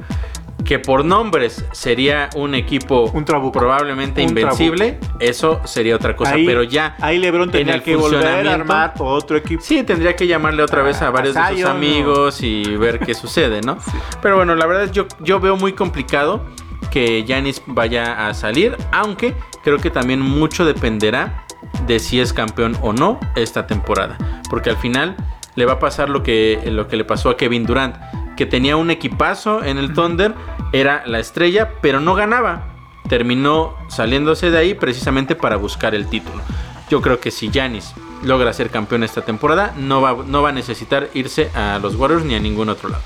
Que 0.68 0.78
por 0.78 1.02
nombres 1.02 1.64
sería 1.72 2.28
un 2.36 2.54
equipo 2.54 3.10
Un 3.14 3.24
probablemente 3.24 4.22
Un 4.22 4.28
invencible, 4.28 4.98
eso 5.18 5.62
sería 5.64 5.96
otra 5.96 6.14
cosa. 6.14 6.34
ahí, 6.34 6.44
pero 6.44 6.62
ya 6.62 6.94
ahí 7.00 7.16
LeBron 7.16 7.48
el 7.56 7.82
que 7.82 7.96
volver 7.96 8.46
a 8.46 8.52
armar 8.52 8.92
otro 8.98 9.38
equipo. 9.38 9.62
Sí, 9.62 9.82
tendría 9.82 10.14
que 10.14 10.26
llamarle 10.26 10.62
otra 10.62 10.82
vez 10.82 11.00
a 11.00 11.06
A- 11.06 11.10
varios 11.10 11.34
a 11.38 11.48
de 11.48 11.56
sus 11.56 11.64
amigos 11.64 12.42
y 12.42 12.64
ver 12.76 12.98
qué 12.98 13.14
sucede, 13.24 13.62
¿no? 13.62 13.78
Pero 14.20 14.36
bueno, 14.36 14.54
la 14.56 14.66
verdad 14.66 14.92
yo, 14.92 15.06
yo 15.20 15.40
veo 15.40 15.56
muy 15.56 15.72
complicado 15.72 16.44
que 16.90 17.24
Yanis 17.24 17.62
vaya 17.64 18.28
a 18.28 18.34
salir, 18.34 18.76
aunque 18.92 19.34
creo 19.64 19.78
que 19.78 19.88
también 19.88 20.20
mucho 20.20 20.66
dependerá 20.66 21.46
de 21.86 21.98
si 21.98 22.20
es 22.20 22.34
campeón 22.34 22.76
o 22.82 22.92
no 22.92 23.18
esta 23.36 23.66
temporada, 23.66 24.18
porque 24.50 24.68
al 24.68 24.76
final 24.76 25.16
le 25.54 25.64
va 25.64 25.72
a 25.72 25.78
pasar 25.78 26.10
lo 26.10 26.22
que, 26.22 26.60
lo 26.66 26.88
que 26.88 26.98
le 26.98 27.04
pasó 27.06 27.30
a 27.30 27.38
Kevin 27.38 27.64
Durant, 27.64 27.96
que 28.38 28.46
tenía 28.46 28.76
un 28.76 28.92
equipazo 28.92 29.64
en 29.64 29.78
el 29.78 29.92
Thunder, 29.92 30.32
era 30.72 31.02
la 31.06 31.18
estrella, 31.18 31.72
pero 31.82 31.98
no 31.98 32.14
ganaba. 32.14 32.68
Terminó 33.08 33.74
saliéndose 33.88 34.52
de 34.52 34.58
ahí 34.58 34.74
precisamente 34.74 35.34
para 35.34 35.56
buscar 35.56 35.92
el 35.92 36.08
título. 36.08 36.40
Yo 36.88 37.02
creo 37.02 37.18
que 37.18 37.32
si 37.32 37.50
Yanis 37.50 37.94
logra 38.22 38.52
ser 38.52 38.70
campeón 38.70 39.02
esta 39.02 39.22
temporada, 39.22 39.74
no 39.76 40.00
va, 40.00 40.18
no 40.24 40.40
va 40.40 40.50
a 40.50 40.52
necesitar 40.52 41.08
irse 41.14 41.50
a 41.52 41.80
los 41.82 41.96
Warriors 41.96 42.24
ni 42.24 42.36
a 42.36 42.38
ningún 42.38 42.68
otro 42.68 42.90
lado. 42.90 43.02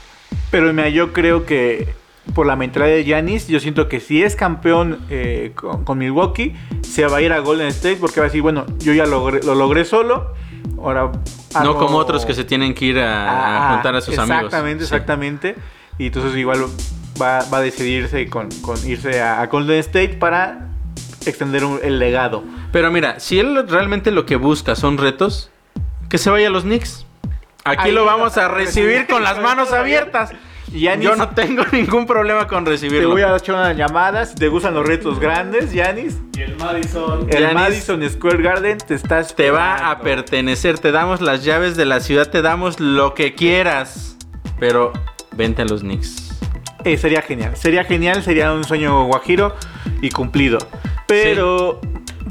Pero 0.51 0.71
mira, 0.75 0.90
yo 0.90 1.14
creo 1.14 1.47
que 1.47 1.95
por 2.35 2.45
la 2.45 2.55
mentalidad 2.55 2.95
de 2.95 3.05
Giannis, 3.05 3.49
yo 3.49 3.59
siento 3.59 3.88
que 3.88 4.01
si 4.01 4.23
es 4.23 4.37
campeón 4.37 4.99
eh, 5.09 5.53
con, 5.55 5.97
Milwaukee, 5.97 6.53
se 6.83 7.07
va 7.07 7.16
a 7.16 7.23
ir 7.23 7.33
a 7.33 7.38
Golden 7.38 7.68
State 7.68 7.97
porque 7.97 8.21
va 8.21 8.27
a 8.27 8.29
decir, 8.29 8.42
bueno, 8.42 8.66
yo 8.81 8.92
ya 8.92 9.07
lo 9.07 9.31
logré 9.31 9.87
solo, 9.87 10.35
ahora... 10.79 11.11
No 11.62 11.77
como 11.77 11.98
otros 11.98 12.25
que 12.25 12.35
se 12.35 12.44
tienen 12.44 12.75
que 12.75 12.87
ir 12.87 12.98
a, 12.98 13.31
a 13.31 13.68
Ah, 13.70 13.75
juntar 13.75 13.94
a 13.96 14.01
sus 14.01 14.16
amigos. 14.18 14.44
Exactamente, 14.44 14.85
Sí. 14.87 14.94
exactamente. 14.94 15.57
Y 15.98 16.07
entonces 16.07 16.35
igual 16.37 16.64
va, 17.20 17.40
va 17.53 17.59
a 17.59 17.61
decidirse 17.61 18.29
con, 18.29 18.48
con 18.62 18.77
irse 18.88 19.20
a, 19.20 19.40
a 19.42 19.46
Golden 19.48 19.79
State 19.81 20.14
para 20.18 20.68
extender 21.27 21.64
un- 21.64 21.79
el 21.83 21.98
legado. 21.98 22.42
Pero 22.72 22.90
mira, 22.90 23.20
si 23.20 23.38
él 23.38 23.66
realmente 23.68 24.11
lo 24.11 24.25
que 24.27 24.37
busca 24.37 24.75
son 24.75 24.96
retos, 24.98 25.51
que 26.09 26.18
se 26.18 26.31
vaya 26.31 26.48
a 26.48 26.51
los 26.51 26.62
Knicks. 26.64 27.05
Aquí 27.64 27.88
Ahí 27.88 27.92
lo 27.92 28.05
vamos 28.05 28.37
a 28.38 28.48
recibir 28.48 29.07
con 29.07 29.22
las 29.22 29.40
manos 29.40 29.72
abiertas. 29.72 30.33
Yanis, 30.73 31.05
Yo 31.09 31.17
no 31.17 31.29
tengo 31.31 31.65
ningún 31.73 32.07
problema 32.07 32.47
con 32.49 32.65
te 32.65 32.71
recibirlo. 32.71 33.11
voy 33.11 33.23
a 33.23 33.37
echar 33.37 33.55
unas 33.57 33.77
llamadas. 33.77 34.35
Te 34.35 34.49
gustan 34.49 34.75
los 34.75 34.87
retos 34.87 35.19
grandes, 35.21 35.73
Yanis, 35.73 36.19
Y 36.37 36.41
el 36.43 36.57
Madison. 36.57 37.23
el 37.29 37.37
Giannis, 37.39 37.55
Madison 37.55 38.11
Square 38.11 38.43
Garden 38.43 38.79
te 38.79 38.95
estás. 38.95 39.35
Te 39.37 39.51
va 39.51 39.91
a 39.91 40.01
pertenecer, 40.01 40.79
te 40.79 40.91
damos 40.93 41.21
las 41.21 41.45
llaves 41.45 41.77
de 41.77 41.85
la 41.85 42.01
ciudad, 42.01 42.29
te 42.31 42.43
damos 42.43 42.81
lo 42.81 43.15
que 43.15 43.35
quieras. 43.35 44.17
Pero 44.59 44.93
vente 45.37 45.63
a 45.63 45.65
los 45.65 45.81
Knicks. 45.83 46.31
Eh, 46.85 46.97
sería 46.97 47.23
genial, 47.23 47.57
sería 47.57 47.85
genial, 47.85 48.23
sería 48.23 48.53
un 48.53 48.65
sueño 48.65 49.05
guajiro 49.07 49.55
y 50.01 50.11
cumplido. 50.11 50.59
Pero 51.07 51.81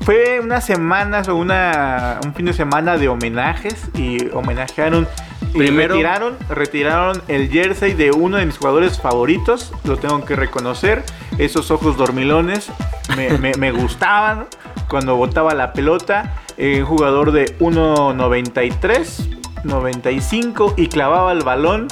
fue 0.02 0.40
unas 0.42 0.66
semanas 0.66 1.28
o 1.28 1.36
una, 1.36 2.20
un 2.26 2.34
fin 2.34 2.46
de 2.46 2.54
semana 2.54 2.98
de 2.98 3.08
homenajes 3.08 3.76
y 3.96 4.30
homenajearon 4.34 5.08
y 5.54 5.58
Primero- 5.58 5.94
retiraron, 5.96 6.38
retiraron 6.50 7.22
el 7.28 7.50
jersey 7.50 7.94
de 7.94 8.12
uno 8.12 8.38
de 8.38 8.46
mis 8.46 8.58
jugadores 8.58 9.00
favoritos, 9.00 9.74
lo 9.84 9.98
tengo 9.98 10.24
que 10.26 10.36
reconocer. 10.36 11.04
Esos 11.38 11.72
ojos 11.72 11.98
dormilones 11.98 12.72
me, 13.18 13.38
me- 13.38 13.54
me 13.56 13.72
gustaban 13.72 14.48
cuando 14.90 15.16
botaba 15.16 15.54
la 15.54 15.74
pelota. 15.74 16.36
eh, 16.58 16.82
un 16.82 16.86
jugador 16.86 17.32
de 17.32 17.56
1.93, 17.60 19.30
95 19.64 20.74
y 20.78 20.88
clavaba 20.88 21.32
el 21.32 21.44
balón 21.44 21.88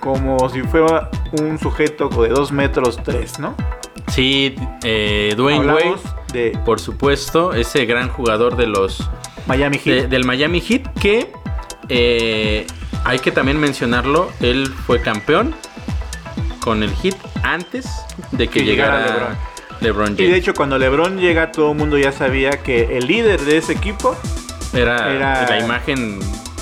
como 0.00 0.48
si 0.50 0.62
fuera 0.62 1.08
un 1.40 1.58
sujeto 1.58 2.08
de 2.08 2.28
2 2.28 2.52
metros 2.52 2.98
3, 3.04 3.38
¿no? 3.38 3.54
Sí, 4.08 4.54
eh, 4.82 5.32
Dwayne 5.36 5.66
Wade, 5.66 5.94
de 6.32 6.58
por 6.64 6.80
supuesto, 6.80 7.52
ese 7.54 7.84
gran 7.86 8.08
jugador 8.08 8.56
de 8.56 8.66
los 8.66 9.08
Miami 9.46 9.78
de- 9.78 10.00
Heat. 10.00 10.08
del 10.08 10.24
Miami 10.24 10.60
Heat 10.60 10.82
que 11.00 11.30
eh, 11.88 12.66
hay 13.04 13.18
que 13.18 13.30
también 13.32 13.58
mencionarlo, 13.58 14.30
él 14.40 14.72
fue 14.86 15.00
campeón 15.00 15.54
con 16.60 16.82
el 16.82 16.90
Heat 16.94 17.16
antes 17.42 17.86
de 18.30 18.48
que, 18.48 18.60
Que 18.60 18.64
llegara 18.64 19.00
llegara, 19.06 19.18
LeBron. 19.18 19.36
LeBron 19.80 20.12
y 20.12 20.16
de 20.16 20.24
James. 20.24 20.38
hecho 20.38 20.54
cuando 20.54 20.78
LeBron 20.78 21.18
llega 21.18 21.50
todo 21.52 21.72
el 21.72 21.78
mundo 21.78 21.98
ya 21.98 22.12
sabía 22.12 22.62
que 22.62 22.96
el 22.98 23.06
líder 23.08 23.40
de 23.40 23.56
ese 23.58 23.72
equipo 23.72 24.16
era, 24.72 25.12
era- 25.12 25.46
la 25.48 25.58
imagen 25.58 26.20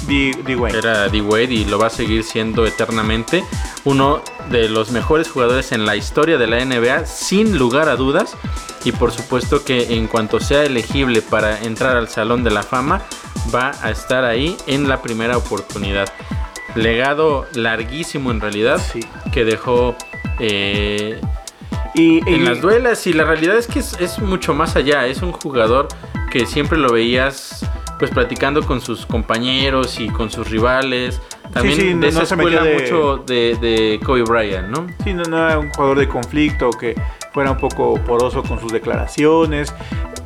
Era 0.08 1.08
D 1.08 1.20
Wade 1.22 1.52
y 1.54 1.64
lo 1.64 1.78
va 1.78 1.86
a 1.86 1.90
seguir 1.90 2.24
siendo 2.24 2.66
eternamente. 2.66 3.44
Uno 3.84 4.22
de 4.50 4.68
los 4.68 4.90
mejores 4.90 5.28
jugadores 5.30 5.72
en 5.72 5.84
la 5.86 5.96
historia 5.96 6.36
de 6.38 6.46
la 6.46 6.64
NBA 6.64 7.06
sin 7.06 7.58
lugar 7.58 7.88
a 7.88 7.96
dudas. 7.96 8.36
Y 8.84 8.92
por 8.92 9.12
supuesto 9.12 9.62
que 9.64 9.94
en 9.94 10.06
cuanto 10.06 10.40
sea 10.40 10.64
elegible 10.64 11.22
para 11.22 11.60
entrar 11.62 11.96
al 11.96 12.08
Salón 12.08 12.42
de 12.44 12.50
la 12.50 12.62
Fama 12.62 13.02
va 13.54 13.72
a 13.82 13.90
estar 13.90 14.24
ahí 14.24 14.56
en 14.66 14.88
la 14.88 15.02
primera 15.02 15.36
oportunidad. 15.36 16.10
Legado 16.74 17.46
larguísimo 17.54 18.30
en 18.30 18.40
realidad 18.40 18.80
Sí. 18.92 19.00
que 19.32 19.44
dejó 19.44 19.96
eh, 20.38 21.20
Y, 21.94 22.18
y- 22.30 22.34
en 22.34 22.44
las 22.46 22.60
duelas. 22.60 23.06
Y 23.06 23.12
la 23.12 23.24
realidad 23.24 23.56
es 23.58 23.66
que 23.66 23.80
es, 23.80 23.94
es 24.00 24.18
mucho 24.20 24.54
más 24.54 24.76
allá. 24.76 25.06
Es 25.06 25.20
un 25.22 25.32
jugador 25.32 25.88
que 26.30 26.46
siempre 26.46 26.78
lo 26.78 26.90
veías 26.92 27.66
pues 28.00 28.10
platicando 28.10 28.66
con 28.66 28.80
sus 28.80 29.06
compañeros 29.06 30.00
y 30.00 30.08
con 30.08 30.30
sus 30.32 30.50
rivales. 30.50 31.20
También 31.52 31.78
sí, 31.78 31.94
no- 31.94 32.00
de 32.00 32.08
esa 32.08 32.20
no 32.20 32.26
se 32.26 32.34
escuela 32.34 32.62
de- 32.64 32.74
mucho 32.74 33.16
de, 33.26 33.56
de 33.60 34.00
Kobe 34.04 34.22
Bryant, 34.22 34.68
¿no? 34.68 34.86
Sí, 35.04 35.12
no, 35.14 35.22
no 35.24 35.36
era 35.46 35.58
un 35.58 35.70
jugador 35.70 35.98
de 36.00 36.08
conflicto 36.08 36.70
que 36.70 36.94
fuera 37.32 37.52
un 37.52 37.58
poco 37.58 37.94
poroso 38.02 38.42
con 38.42 38.58
sus 38.58 38.72
declaraciones. 38.72 39.72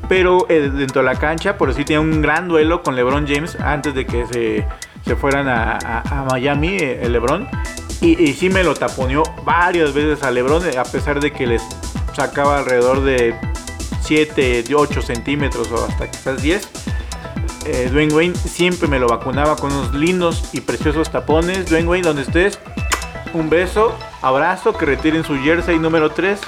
Pero 0.09 0.47
eh, 0.51 0.71
dentro 0.73 1.03
de 1.03 1.07
la 1.07 1.17
cancha, 1.19 1.57
por 1.59 1.71
así, 1.71 1.85
tenía 1.85 2.01
un 2.01 2.23
gran 2.23 2.47
duelo 2.49 2.83
con 2.83 2.95
LeBron 2.95 3.27
James 3.27 3.57
antes 3.59 3.95
de 3.95 4.07
que 4.07 4.27
se, 4.27 4.67
se 5.05 5.17
fueran 5.17 5.49
a, 5.49 5.73
a- 5.83 6.21
a 6.21 6.25
Miami, 6.31 6.77
eh, 6.77 7.01
el 7.03 7.13
LeBron. 7.13 7.49
Y, 8.03 8.23
y 8.23 8.35
sí 8.35 8.51
me 8.51 8.63
lo 8.63 8.75
taponeó 8.75 9.23
varias 9.45 9.95
veces 9.95 10.23
a 10.23 10.31
LeBron, 10.31 10.65
eh, 10.69 10.77
a 10.79 10.85
pesar 10.85 11.21
de 11.21 11.33
que 11.33 11.47
les 11.47 11.63
sacaba 12.15 12.59
alrededor 12.59 13.03
de 13.03 13.35
7, 14.03 14.65
8 14.75 15.01
centímetros 15.03 15.71
o 15.73 15.85
hasta 15.87 16.11
quizás 16.11 16.43
10. 16.43 16.69
Eh, 17.67 17.89
Dwayne 17.91 18.13
Wayne 18.15 18.35
siempre 18.35 18.89
me 18.89 18.99
lo 18.99 19.07
vacunaba 19.09 19.57
con 19.57 19.73
unos 19.73 19.95
lindos 19.95 20.51
y 20.53 20.61
preciosos 20.61 21.11
tapones. 21.11 21.69
Dwayne 21.71 21.89
Wayne, 21.89 22.07
donde 22.07 22.23
estés, 22.23 22.59
un 23.33 23.49
beso, 23.49 23.97
abrazo, 24.23 24.75
que 24.77 24.85
retiren 24.87 25.25
su 25.25 25.37
jersey 25.39 25.79
número 25.79 26.11
3. 26.11 26.39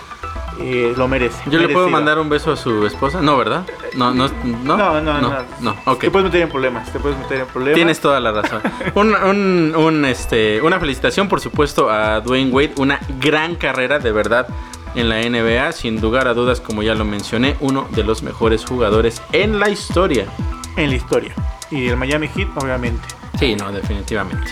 lo 0.96 1.08
merece. 1.08 1.36
Yo 1.50 1.58
le 1.58 1.68
puedo 1.68 1.88
mandar 1.88 2.18
un 2.18 2.28
beso 2.28 2.52
a 2.52 2.56
su 2.56 2.86
esposa, 2.86 3.20
no, 3.20 3.36
¿verdad? 3.36 3.64
No, 3.94 4.12
no, 4.14 4.28
no, 4.44 4.76
No, 4.76 5.00
no, 5.00 5.20
no. 5.20 5.44
no, 5.60 5.76
ok. 5.86 6.00
Te 6.00 6.10
puedes 6.10 6.26
meter 6.26 6.42
en 6.42 6.48
problemas, 6.50 6.90
te 6.92 6.98
puedes 6.98 7.18
meter 7.18 7.40
en 7.40 7.46
problemas. 7.46 7.74
Tienes 7.76 8.00
toda 8.00 8.20
la 8.20 8.32
razón. 8.32 8.60
Un, 8.94 9.14
un- 9.14 9.74
un, 9.76 10.04
este, 10.06 10.60
una 10.62 10.78
felicitación, 10.80 11.28
por 11.28 11.40
supuesto, 11.40 11.90
a 11.90 12.20
Dwayne 12.20 12.50
Wade. 12.50 12.72
Una 12.78 13.00
gran 13.20 13.54
carrera, 13.56 13.98
de 13.98 14.12
verdad, 14.12 14.48
en 14.94 15.08
la 15.10 15.20
NBA. 15.22 15.72
Sin 15.72 16.00
lugar 16.00 16.26
a 16.28 16.34
dudas, 16.34 16.60
como 16.60 16.82
ya 16.82 16.94
lo 16.94 17.04
mencioné, 17.04 17.56
uno 17.60 17.86
de 17.90 18.04
los 18.04 18.22
mejores 18.22 18.64
jugadores 18.64 19.20
en 19.32 19.58
la 19.60 19.68
historia. 19.70 20.26
En 20.76 20.90
la 20.90 20.96
historia. 20.96 21.32
Y 21.70 21.88
el 21.88 21.96
Miami 21.96 22.28
Heat, 22.28 22.48
obviamente. 22.56 23.02
Sí, 23.38 23.54
no, 23.56 23.72
definitivamente. 23.72 24.46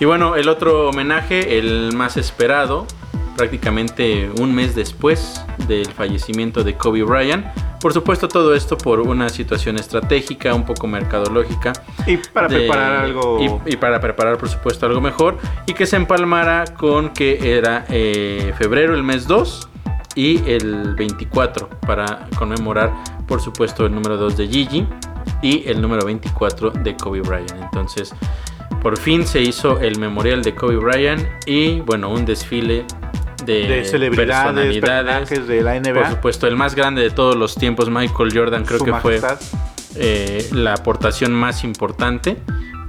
Y 0.00 0.04
bueno, 0.04 0.36
el 0.36 0.48
otro 0.48 0.88
homenaje, 0.90 1.58
el 1.58 1.92
más 1.94 2.16
esperado, 2.16 2.86
prácticamente 3.36 4.30
un 4.40 4.54
mes 4.54 4.74
después 4.74 5.44
del 5.66 5.86
fallecimiento 5.86 6.62
de 6.64 6.74
Kobe 6.76 7.02
Bryant. 7.02 7.46
Por 7.80 7.92
supuesto, 7.92 8.28
todo 8.28 8.54
esto 8.54 8.78
por 8.78 9.00
una 9.00 9.28
situación 9.28 9.76
estratégica, 9.76 10.54
un 10.54 10.64
poco 10.64 10.86
mercadológica. 10.86 11.72
Y 12.06 12.16
para 12.16 12.48
de- 12.48 12.56
preparar 12.60 12.96
algo. 13.04 13.60
Y, 13.66 13.72
y 13.74 13.76
para 13.76 14.00
preparar, 14.00 14.38
por 14.38 14.48
supuesto, 14.48 14.86
algo 14.86 15.00
mejor. 15.00 15.38
Y 15.66 15.74
que 15.74 15.84
se 15.86 15.96
empalmara 15.96 16.64
con 16.78 17.10
que 17.10 17.56
era 17.56 17.84
eh, 17.90 18.54
febrero, 18.56 18.94
el 18.94 19.02
mes 19.02 19.26
2 19.26 19.68
y 20.14 20.48
el 20.50 20.94
24 20.94 21.68
para 21.86 22.28
conmemorar, 22.38 22.92
por 23.26 23.40
supuesto, 23.42 23.84
el 23.84 23.94
número 23.94 24.16
2 24.16 24.36
de 24.38 24.48
Gigi 24.48 24.86
y 25.42 25.68
el 25.68 25.80
número 25.80 26.04
24 26.04 26.70
de 26.70 26.96
Kobe 26.96 27.20
Bryant. 27.20 27.52
Entonces, 27.62 28.14
por 28.82 28.98
fin 28.98 29.26
se 29.26 29.40
hizo 29.40 29.80
el 29.80 29.98
memorial 29.98 30.42
de 30.42 30.54
Kobe 30.54 30.76
Bryant 30.76 31.22
y, 31.46 31.80
bueno, 31.80 32.10
un 32.10 32.24
desfile 32.24 32.84
de, 33.44 33.66
de 33.66 33.84
celebridades, 33.84 34.54
personalidades. 34.54 35.28
personajes 35.28 35.46
de 35.46 35.62
la 35.62 35.80
NBA. 35.80 35.94
Por 35.94 36.10
supuesto, 36.10 36.46
el 36.46 36.56
más 36.56 36.74
grande 36.74 37.02
de 37.02 37.10
todos 37.10 37.36
los 37.36 37.54
tiempos, 37.54 37.90
Michael 37.90 38.30
Jordan, 38.34 38.64
creo 38.64 38.78
Su 38.78 38.84
que 38.84 38.94
fue 38.94 39.20
eh, 39.96 40.48
la 40.52 40.74
aportación 40.74 41.32
más 41.32 41.64
importante. 41.64 42.36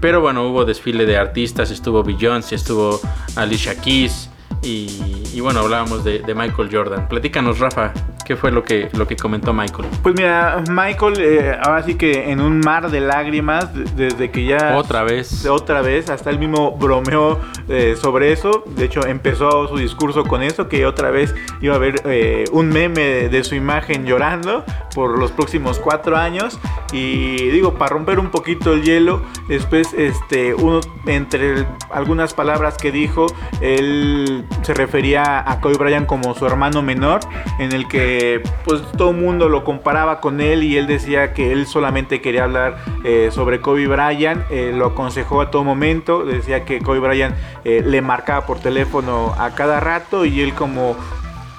Pero 0.01 0.21
bueno, 0.21 0.47
hubo 0.47 0.65
desfile 0.65 1.05
de 1.05 1.17
artistas, 1.17 1.71
estuvo 1.71 2.03
Beyoncé, 2.03 2.55
estuvo 2.55 2.99
Alicia 3.35 3.79
Keys 3.79 4.29
y, 4.61 5.23
y 5.33 5.39
bueno, 5.41 5.59
hablábamos 5.61 6.03
de, 6.03 6.19
de 6.19 6.33
Michael 6.35 6.69
Jordan. 6.71 7.07
Platícanos, 7.07 7.59
Rafa, 7.59 7.93
¿qué 8.25 8.35
fue 8.35 8.51
lo 8.51 8.63
que, 8.63 8.89
lo 8.93 9.07
que 9.07 9.15
comentó 9.15 9.53
Michael? 9.53 9.87
Pues 10.01 10.15
mira, 10.15 10.63
Michael, 10.69 11.13
eh, 11.19 11.57
ahora 11.61 11.83
sí 11.83 11.95
que 11.95 12.31
en 12.31 12.41
un 12.41 12.59
mar 12.61 12.89
de 12.89 12.99
lágrimas, 12.99 13.73
de- 13.73 13.83
desde 14.07 14.31
que 14.31 14.45
ya. 14.45 14.75
Otra 14.77 15.03
vez. 15.03 15.45
otra 15.45 15.81
vez, 15.81 16.09
hasta 16.09 16.29
él 16.31 16.39
mismo 16.39 16.71
bromeó 16.77 17.39
eh, 17.69 17.95
sobre 18.01 18.31
eso. 18.31 18.63
De 18.75 18.85
hecho, 18.85 19.05
empezó 19.05 19.67
su 19.67 19.77
discurso 19.77 20.23
con 20.23 20.41
eso, 20.41 20.67
que 20.67 20.85
otra 20.87 21.11
vez 21.11 21.35
iba 21.61 21.73
a 21.73 21.77
haber 21.77 22.01
eh, 22.05 22.45
un 22.51 22.69
meme 22.69 23.29
de 23.29 23.43
su 23.43 23.53
imagen 23.55 24.05
llorando 24.05 24.63
por 24.95 25.19
los 25.19 25.31
próximos 25.31 25.77
cuatro 25.79 26.17
años. 26.17 26.59
Y 26.91 27.49
digo, 27.51 27.75
para 27.75 27.91
romper 27.93 28.17
un 28.19 28.31
poquito 28.31 28.73
el 28.73 28.81
hielo, 28.83 29.21
después, 29.47 29.93
este, 29.93 30.53
uno, 30.55 30.79
entre 31.05 31.67
algunas 31.91 32.33
palabras 32.33 32.77
que 32.77 32.91
dijo, 32.91 33.27
él 33.61 34.34
se 34.63 34.73
refería 34.73 35.49
a 35.49 35.61
Kobe 35.61 35.77
Bryant 35.77 36.07
como 36.07 36.33
su 36.33 36.45
hermano 36.45 36.81
menor, 36.81 37.21
en 37.59 37.71
el 37.71 37.87
que 37.87 38.41
pues 38.63 38.81
todo 38.97 39.11
el 39.11 39.17
mundo 39.17 39.49
lo 39.49 39.63
comparaba 39.63 40.19
con 40.19 40.41
él 40.41 40.63
y 40.63 40.77
él 40.77 40.87
decía 40.87 41.33
que 41.33 41.51
él 41.51 41.67
solamente 41.67 42.21
quería 42.21 42.43
hablar 42.43 42.77
eh, 43.03 43.29
sobre 43.31 43.61
Kobe 43.61 43.87
Bryant, 43.87 44.43
eh, 44.49 44.71
lo 44.75 44.87
aconsejó 44.87 45.41
a 45.41 45.51
todo 45.51 45.63
momento, 45.63 46.25
decía 46.25 46.65
que 46.65 46.79
Kobe 46.79 46.99
Bryant 46.99 47.35
eh, 47.63 47.83
le 47.85 48.01
marcaba 48.01 48.45
por 48.45 48.59
teléfono 48.59 49.33
a 49.37 49.55
cada 49.55 49.79
rato 49.79 50.25
y 50.25 50.41
él 50.41 50.53
como 50.53 50.95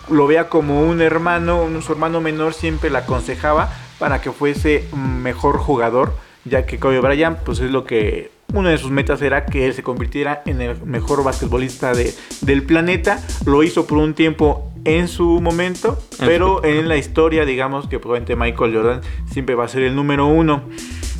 lo 0.09 0.27
veía 0.27 0.49
como 0.49 0.83
un 0.83 1.01
hermano, 1.01 1.69
su 1.81 1.93
hermano 1.93 2.21
menor 2.21 2.55
siempre 2.55 2.91
le 2.91 2.99
aconsejaba 2.99 3.71
para 3.99 4.21
que 4.21 4.31
fuese 4.31 4.89
mejor 4.95 5.59
jugador, 5.59 6.15
ya 6.45 6.67
que 6.67 6.79
Kobe 6.79 7.01
Bryant 7.01 7.39
pues 7.39 7.61
es 7.61 7.71
lo 7.71 7.85
que 7.85 8.36
una 8.55 8.71
de 8.71 8.79
sus 8.79 8.91
metas 8.91 9.21
era 9.23 9.45
que 9.47 9.67
él 9.67 9.75
se 9.75 9.83
convirtiera 9.83 10.43
en 10.47 10.61
el 10.61 10.81
mejor 10.85 11.23
basquetbolista 11.25 11.93
de- 11.95 12.15
del 12.43 12.63
planeta. 12.63 13.21
Lo 13.45 13.63
hizo 13.63 13.87
por 13.87 13.99
un 13.99 14.15
tiempo 14.15 14.71
en 14.85 15.09
su 15.09 15.41
momento, 15.41 15.99
En 16.21 16.27
pero 16.27 16.65
en 16.65 16.89
la 16.89 16.97
historia, 16.97 17.45
digamos 17.45 17.89
que 17.89 17.99
probablemente 17.99 18.37
Michael 18.37 18.75
Jordan 18.75 19.01
siempre 19.31 19.55
va 19.57 19.65
a 19.65 19.69
ser 19.69 19.83
el 19.83 19.97
número 19.97 20.27
uno. 20.27 20.63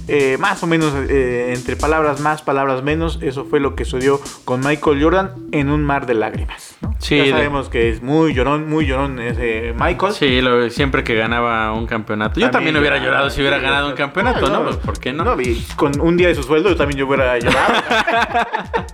Eh, 0.09 0.37
más 0.39 0.63
o 0.63 0.67
menos 0.69 0.93
eh, 1.09 1.53
entre 1.57 1.75
palabras 1.75 2.21
más, 2.21 2.41
palabras 2.43 2.83
menos, 2.85 3.19
eso 3.23 3.45
fue 3.45 3.59
lo 3.59 3.75
que 3.75 3.85
sucedió 3.85 4.21
con 4.45 4.61
Michael 4.61 5.03
Jordan 5.03 5.33
en 5.51 5.69
un 5.69 5.83
mar 5.85 6.07
de 6.07 6.15
lágrimas. 6.15 6.77
¿no? 6.81 6.95
Sí, 7.01 7.17
ya 7.17 7.25
de- 7.25 7.31
sabemos 7.31 7.69
que 7.69 7.91
es 7.91 8.03
muy 8.03 8.33
llorón, 8.33 8.69
muy 8.69 8.87
llorón 8.87 9.19
ese 9.19 9.75
Michael. 9.79 10.13
Sí, 10.13 10.41
lo- 10.41 10.71
siempre 10.71 11.03
que 11.03 11.15
ganaba 11.17 11.73
un 11.73 11.87
campeonato. 11.87 12.39
Yo 12.39 12.51
también, 12.51 12.77
hubiera 12.77 12.99
llorado 12.99 13.31
si 13.31 13.41
hubiera 13.41 13.59
ganado 13.59 13.89
un 13.89 13.95
campeonato, 13.97 14.49
¿no? 14.49 14.63
Pues, 14.65 14.77
¿Por 14.77 15.01
qué 15.01 15.13
no? 15.13 15.41
y 15.41 15.61
con 15.75 16.01
un 16.01 16.17
día 16.17 16.29
de 16.29 16.35
su 16.37 16.45
sueldo 16.45 16.69
yo 16.69 16.77
también 16.77 16.99
yo 16.99 17.07
hubiera 17.09 17.37
llorado. 17.39 17.75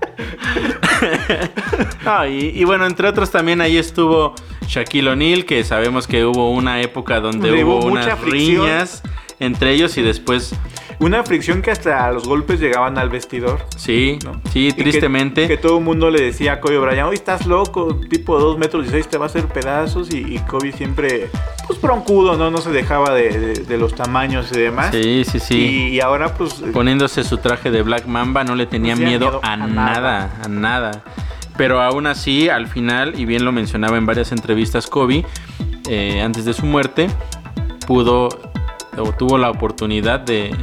No, 2.04 2.26
y, 2.26 2.52
y 2.54 2.64
bueno, 2.64 2.86
entre 2.86 3.08
otros 3.08 3.30
también 3.30 3.60
ahí 3.60 3.76
estuvo 3.76 4.34
Shaquille 4.66 5.10
O'Neal, 5.10 5.44
que 5.44 5.64
sabemos 5.64 6.06
que 6.06 6.24
hubo 6.24 6.50
una 6.52 6.80
época 6.80 7.20
donde 7.20 7.48
Donde 7.48 7.64
hubo 7.64 7.78
hubo 7.78 7.88
mucha 7.90 8.04
unas 8.06 8.18
fricción. 8.18 8.66
riñas 8.66 9.02
entre 9.40 9.72
ellos 9.72 9.96
y 9.98 10.02
después, 10.02 10.54
Una 11.00 11.22
fricción 11.24 11.62
que 11.62 11.70
hasta 11.70 12.10
los 12.12 12.26
golpes 12.28 12.60
llegaban 12.60 12.96
al 12.98 13.08
vestidor. 13.08 13.64
sí, 13.76 14.18
¿no? 14.24 14.40
sí, 14.52 14.72
que- 14.72 14.82
tristemente. 14.82 15.48
Que, 15.48 15.56
todo 15.56 15.78
el 15.78 15.84
mundo 15.84 16.10
le 16.10 16.22
decía 16.22 16.54
a 16.54 16.60
Kobe 16.60 16.78
Bryant, 16.78 17.08
hoy 17.08 17.14
estás 17.14 17.46
loco, 17.46 17.98
tipo 18.10 18.38
2 18.38 18.58
metros 18.58 18.82
16 18.84 19.08
te 19.08 19.18
va 19.18 19.26
a 19.26 19.28
hacer 19.28 19.46
pedazos. 19.46 20.12
Y, 20.12 20.18
y 20.36 20.38
Kobe 20.40 20.72
siempre, 20.72 21.30
pues 21.66 21.80
broncudo, 21.80 22.36
¿no? 22.36 22.50
No 22.50 22.58
se 22.58 22.70
dejaba 22.70 23.12
de, 23.12 23.30
de- 23.38 23.54
de 23.64 23.78
los 23.78 23.94
tamaños 23.94 24.50
y 24.52 24.58
demás. 24.60 24.90
Sí, 24.92 25.24
sí, 25.24 25.40
sí. 25.40 25.54
Y, 25.56 25.96
y 25.96 26.00
ahora, 26.00 26.34
pues. 26.34 26.54
Poniéndose 26.72 27.24
su 27.24 27.38
traje 27.38 27.70
de 27.70 27.82
Black 27.82 28.06
Mamba 28.06 28.44
no 28.44 28.54
le 28.54 28.66
tenía 28.66 28.94
No 28.94 28.98
tenía 29.00 29.18
miedo, 29.18 29.26
miedo 29.32 29.40
a, 29.42 29.52
a 29.52 29.56
nada, 29.56 29.68
nada. 29.68 30.32
a 30.44 30.48
nada. 30.48 31.04
Pero 31.56 31.80
aún 31.82 32.06
así, 32.06 32.48
al 32.48 32.66
final, 32.66 33.18
y 33.20 33.24
bien 33.26 33.44
lo 33.44 33.52
mencionaba 33.52 33.98
en 33.98 34.06
varias 34.06 34.32
entrevistas 34.32 34.86
Kobe, 34.86 35.24
eh, 35.88 36.20
antes 36.22 36.44
de 36.46 36.52
su 36.54 36.64
muerte, 36.64 37.08
pudo 37.86 38.28
o 38.98 39.12
tuvo 39.12 39.38
la 39.38 39.50
oportunidad 39.50 40.20
de 40.20 40.54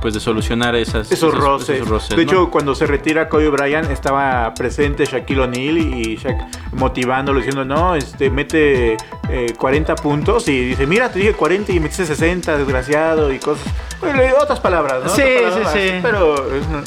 pues 0.00 0.14
de 0.14 0.20
solucionar 0.20 0.74
esas, 0.76 1.10
Esos 1.12 1.34
roces. 1.34 1.76
esos 1.76 1.88
roces, 1.88 2.10
de 2.10 2.16
¿no? 2.16 2.22
hecho, 2.22 2.50
cuando 2.50 2.74
se 2.74 2.86
retira 2.86 3.28
Kobe 3.28 3.48
Bryant, 3.50 3.90
estaba 3.90 4.52
presente 4.54 5.04
Shaquille 5.04 5.40
O'Neal 5.42 5.78
y 5.78 6.16
Shaq 6.16 6.36
motivándolo, 6.72 7.38
diciendo, 7.38 7.64
no, 7.64 7.94
este, 7.94 8.30
mete 8.30 8.96
eh, 9.28 9.52
40 9.58 9.94
puntos 9.96 10.48
y 10.48 10.64
dice, 10.66 10.86
mira, 10.86 11.10
te 11.12 11.18
dije 11.18 11.34
40 11.34 11.72
y 11.72 11.80
metiste 11.80 12.06
60, 12.06 12.56
desgraciado 12.58 13.32
y 13.32 13.38
cosas. 13.38 13.66
Bueno, 14.00 14.20
otras 14.40 14.60
palabras, 14.60 15.04
¿no? 15.04 15.10
Sí, 15.10 15.22
sí, 15.22 15.60
sí. 15.72 15.98
Pero 16.02 16.34
una- 16.46 16.82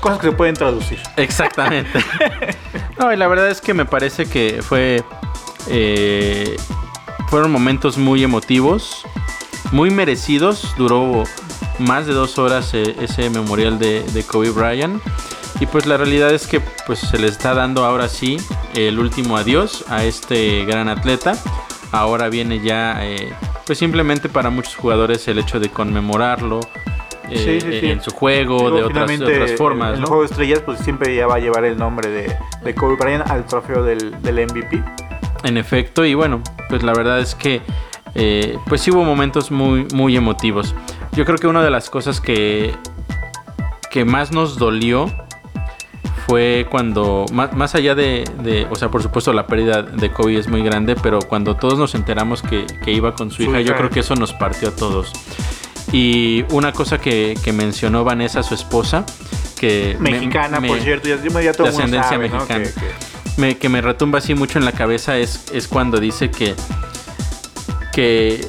cosas 0.00 0.18
que 0.18 0.26
se 0.30 0.32
pueden 0.32 0.54
traducir. 0.54 0.98
Exactamente. 1.16 1.98
no, 2.98 3.12
y 3.12 3.16
la 3.16 3.26
verdad 3.28 3.50
es 3.50 3.60
que 3.60 3.74
me 3.74 3.84
parece 3.84 4.26
que 4.26 4.60
fue. 4.62 5.02
eh, 5.68 6.56
fueron 7.28 7.50
momentos 7.50 7.96
muy 7.98 8.22
emotivos, 8.22 9.04
muy 9.70 9.90
merecidos. 9.90 10.74
Duró 10.76 11.24
más 11.82 12.06
de 12.06 12.14
dos 12.14 12.38
horas 12.38 12.72
eh, 12.74 12.94
ese 13.00 13.30
memorial 13.30 13.78
de, 13.78 14.02
de 14.02 14.22
Kobe 14.24 14.50
Bryant. 14.50 15.02
Y 15.60 15.66
pues 15.66 15.86
la 15.86 15.96
realidad 15.96 16.32
es 16.32 16.46
que 16.46 16.60
pues 16.86 16.98
se 16.98 17.18
le 17.18 17.28
está 17.28 17.54
dando 17.54 17.84
ahora 17.84 18.08
sí 18.08 18.38
el 18.74 18.98
último 18.98 19.36
adiós 19.36 19.84
a 19.88 20.04
este 20.04 20.64
gran 20.64 20.88
atleta. 20.88 21.34
Ahora 21.92 22.28
viene 22.28 22.60
ya, 22.60 23.04
eh, 23.04 23.32
pues 23.66 23.78
simplemente 23.78 24.28
para 24.28 24.50
muchos 24.50 24.74
jugadores 24.74 25.28
el 25.28 25.38
hecho 25.38 25.60
de 25.60 25.68
conmemorarlo 25.68 26.60
eh, 27.30 27.60
Sí, 27.60 27.60
sí, 27.60 27.80
sí. 27.80 27.90
en 27.90 28.00
su 28.02 28.10
juego, 28.10 28.70
de 28.70 28.82
otras, 28.82 29.08
de 29.08 29.14
finalmente, 29.14 29.42
otras 29.42 29.58
formas. 29.58 29.88
En 29.90 29.94
el 29.96 30.00
¿no? 30.00 30.06
juego 30.06 30.22
de 30.22 30.28
estrellas, 30.28 30.60
pues 30.64 30.78
siempre 30.80 31.14
ya 31.14 31.26
va 31.26 31.36
a 31.36 31.38
llevar 31.38 31.64
el 31.64 31.76
nombre 31.76 32.08
de, 32.10 32.36
de 32.64 32.74
Kobe 32.74 32.96
Bryant 32.96 33.26
al 33.30 33.44
trofeo 33.46 33.84
del, 33.84 34.20
del 34.22 34.46
MVP. 34.46 34.82
En 35.44 35.56
efecto, 35.56 36.04
y 36.04 36.14
bueno, 36.14 36.42
pues 36.68 36.82
la 36.82 36.92
verdad 36.94 37.20
es 37.20 37.34
que 37.34 37.62
eh, 38.14 38.58
pues 38.66 38.80
sí 38.80 38.90
hubo 38.90 39.04
momentos 39.04 39.50
muy, 39.50 39.86
muy 39.94 40.16
emotivos. 40.16 40.74
Yo 41.12 41.24
creo 41.24 41.36
que 41.38 41.46
una 41.46 41.62
de 41.62 41.70
las 41.70 41.90
cosas 41.90 42.20
que, 42.20 42.74
que 43.90 44.04
más 44.04 44.32
nos 44.32 44.56
dolió 44.58 45.10
fue 46.26 46.66
cuando, 46.70 47.26
más, 47.32 47.52
más 47.52 47.74
allá 47.74 47.94
de, 47.94 48.24
de- 48.42 48.66
o 48.70 48.76
sea, 48.76 48.88
por 48.90 49.02
supuesto 49.02 49.32
la 49.32 49.46
pérdida 49.46 49.82
de 49.82 50.10
Kobe 50.10 50.38
es 50.38 50.48
muy 50.48 50.62
grande, 50.62 50.94
pero 50.96 51.18
cuando 51.20 51.56
todos 51.56 51.78
nos 51.78 51.94
enteramos 51.94 52.42
que, 52.42 52.64
que 52.84 52.92
iba 52.92 53.14
con 53.14 53.30
su, 53.30 53.42
hija, 53.42 53.60
yo 53.60 53.74
creo 53.76 53.90
que 53.90 54.00
eso 54.00 54.14
nos 54.14 54.32
partió 54.32 54.68
a 54.68 54.72
todos. 54.76 55.12
Y 55.92 56.44
una 56.50 56.72
cosa 56.72 56.98
que, 56.98 57.36
que 57.44 57.52
mencionó 57.52 58.04
Vanessa, 58.04 58.42
su 58.42 58.54
esposa, 58.54 59.04
que... 59.60 59.96
me- 60.00 60.12
Mexicana, 60.12 60.60
me- 60.60 60.68
por 60.68 60.80
cierto, 60.80 61.08
ya, 61.08 61.16
ya 61.42 61.52
todo 61.52 61.64
de 61.66 61.72
ascendencia 61.74 62.16
mexicana. 62.18 62.64
Que- 62.64 62.72
que- 62.72 63.40
me, 63.40 63.56
que 63.58 63.68
me 63.68 63.80
retumba 63.80 64.18
así 64.18 64.34
mucho 64.34 64.58
en 64.58 64.64
la 64.64 64.72
cabeza 64.72 65.16
es, 65.18 65.46
es 65.52 65.66
cuando 65.68 65.98
dice 66.00 66.30
que, 66.30 66.54
que, 67.92 68.46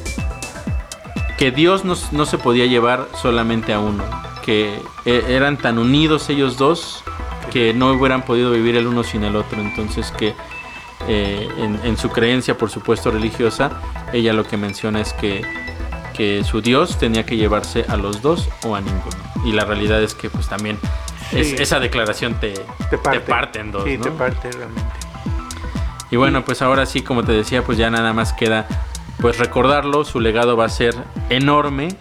que 1.38 1.52
Dios 1.52 1.84
no, 1.86 1.96
no 2.12 2.26
se 2.26 2.38
podía 2.38 2.66
llevar 2.66 3.08
solamente 3.22 3.74
a 3.74 3.80
uno, 3.80 4.04
que 4.44 4.80
e- 5.06 5.24
eran 5.30 5.58
tan 5.58 5.78
unidos 5.78 6.30
ellos 6.30 6.58
dos 6.58 7.04
que 7.52 7.74
no 7.74 7.92
hubieran 7.92 8.24
podido 8.24 8.52
vivir 8.52 8.76
el 8.76 8.88
uno 8.88 9.04
sin 9.04 9.24
el 9.24 9.36
otro. 9.36 9.60
Entonces 9.60 10.12
que 10.12 10.34
eh, 11.08 11.48
en, 11.58 11.80
en 11.84 11.98
su 11.98 12.10
creencia, 12.10 12.58
por 12.58 12.70
supuesto, 12.70 13.12
religiosa, 13.12 13.72
ella 14.14 14.34
lo 14.34 14.46
que 14.46 14.58
menciona 14.58 15.02
es 15.02 15.14
que, 15.14 15.42
que 16.14 16.44
su 16.44 16.62
Dios 16.62 16.98
tenía 16.98 17.26
que 17.26 17.36
llevarse 17.36 17.86
a 17.90 17.98
los 17.98 18.22
dos 18.22 18.48
o 18.64 18.76
a 18.76 18.82
ninguno. 18.82 19.18
Y 19.46 19.52
la 19.52 19.66
realidad 19.66 20.02
es 20.02 20.14
que 20.16 20.30
pues 20.30 20.48
también 20.48 20.80
es- 21.32 21.54
esa 21.60 21.80
declaración 21.80 22.36
te, 22.40 22.54
te 22.90 22.98
parte. 22.98 23.20
te 23.20 23.26
parte 23.30 23.60
en 23.60 23.72
dos. 23.72 23.84
Sí, 23.84 23.98
¿no? 23.98 24.04
te 24.06 24.12
parte 24.12 24.52
realmente. 24.52 24.84
Y 26.12 26.16
bueno, 26.16 26.46
pues 26.46 26.62
ahora 26.62 26.86
sí, 26.86 27.02
como 27.02 27.24
te 27.24 27.32
decía, 27.32 27.64
pues 27.64 27.78
ya 27.78 27.90
nada 27.90 28.14
más 28.14 28.34
queda 28.34 28.68
pues 29.24 29.40
recordarlo, 29.40 30.04
su 30.04 30.20
legado 30.20 30.58
va 30.58 30.66
a 30.66 30.70
ser 30.70 30.94
enorme 31.30 31.96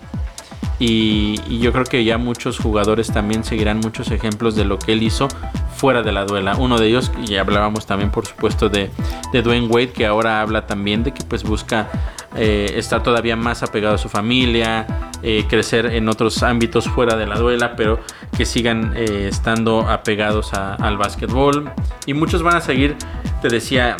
y, 0.80 1.60
yo 1.60 1.72
creo 1.72 1.84
que 1.84 2.02
ya 2.02 2.18
muchos 2.18 2.58
jugadores 2.58 3.12
también 3.12 3.44
seguirán 3.44 3.78
muchos 3.78 4.10
ejemplos 4.10 4.56
de 4.56 4.64
lo 4.64 4.76
que 4.76 4.94
él 4.94 5.04
hizo 5.04 5.28
fuera 5.76 6.02
de 6.02 6.10
la 6.10 6.24
duela. 6.24 6.56
Uno 6.56 6.78
de 6.78 6.88
ellos, 6.88 7.12
y 7.24 7.36
hablábamos 7.36 7.86
también 7.86 8.10
por 8.10 8.26
supuesto 8.26 8.68
de, 8.68 8.90
de 9.32 9.42
Dwayne 9.42 9.68
Wade, 9.68 9.92
que 9.92 10.04
ahora 10.04 10.40
habla 10.40 10.66
también 10.66 11.04
de 11.04 11.14
que 11.14 11.22
pues 11.22 11.44
busca 11.44 11.88
eh, 12.34 12.72
estar 12.74 13.04
todavía 13.04 13.36
más 13.36 13.62
apegado 13.62 13.94
a 13.94 13.98
su 13.98 14.08
familia, 14.08 15.12
eh, 15.22 15.44
crecer 15.48 15.86
en 15.86 16.08
otros 16.08 16.42
ámbitos 16.42 16.88
fuera 16.88 17.14
de 17.14 17.28
la 17.28 17.38
duela, 17.38 17.76
pero 17.76 18.00
que 18.36 18.44
sigan 18.46 18.94
eh, 18.96 19.28
estando 19.30 19.88
apegados 19.88 20.54
al 20.54 20.96
básquetbol. 20.96 21.70
Y 22.04 22.14
muchos 22.14 22.42
van 22.42 22.56
a 22.56 22.60
seguir, 22.60 22.96
te 23.40 23.48
decía, 23.48 23.96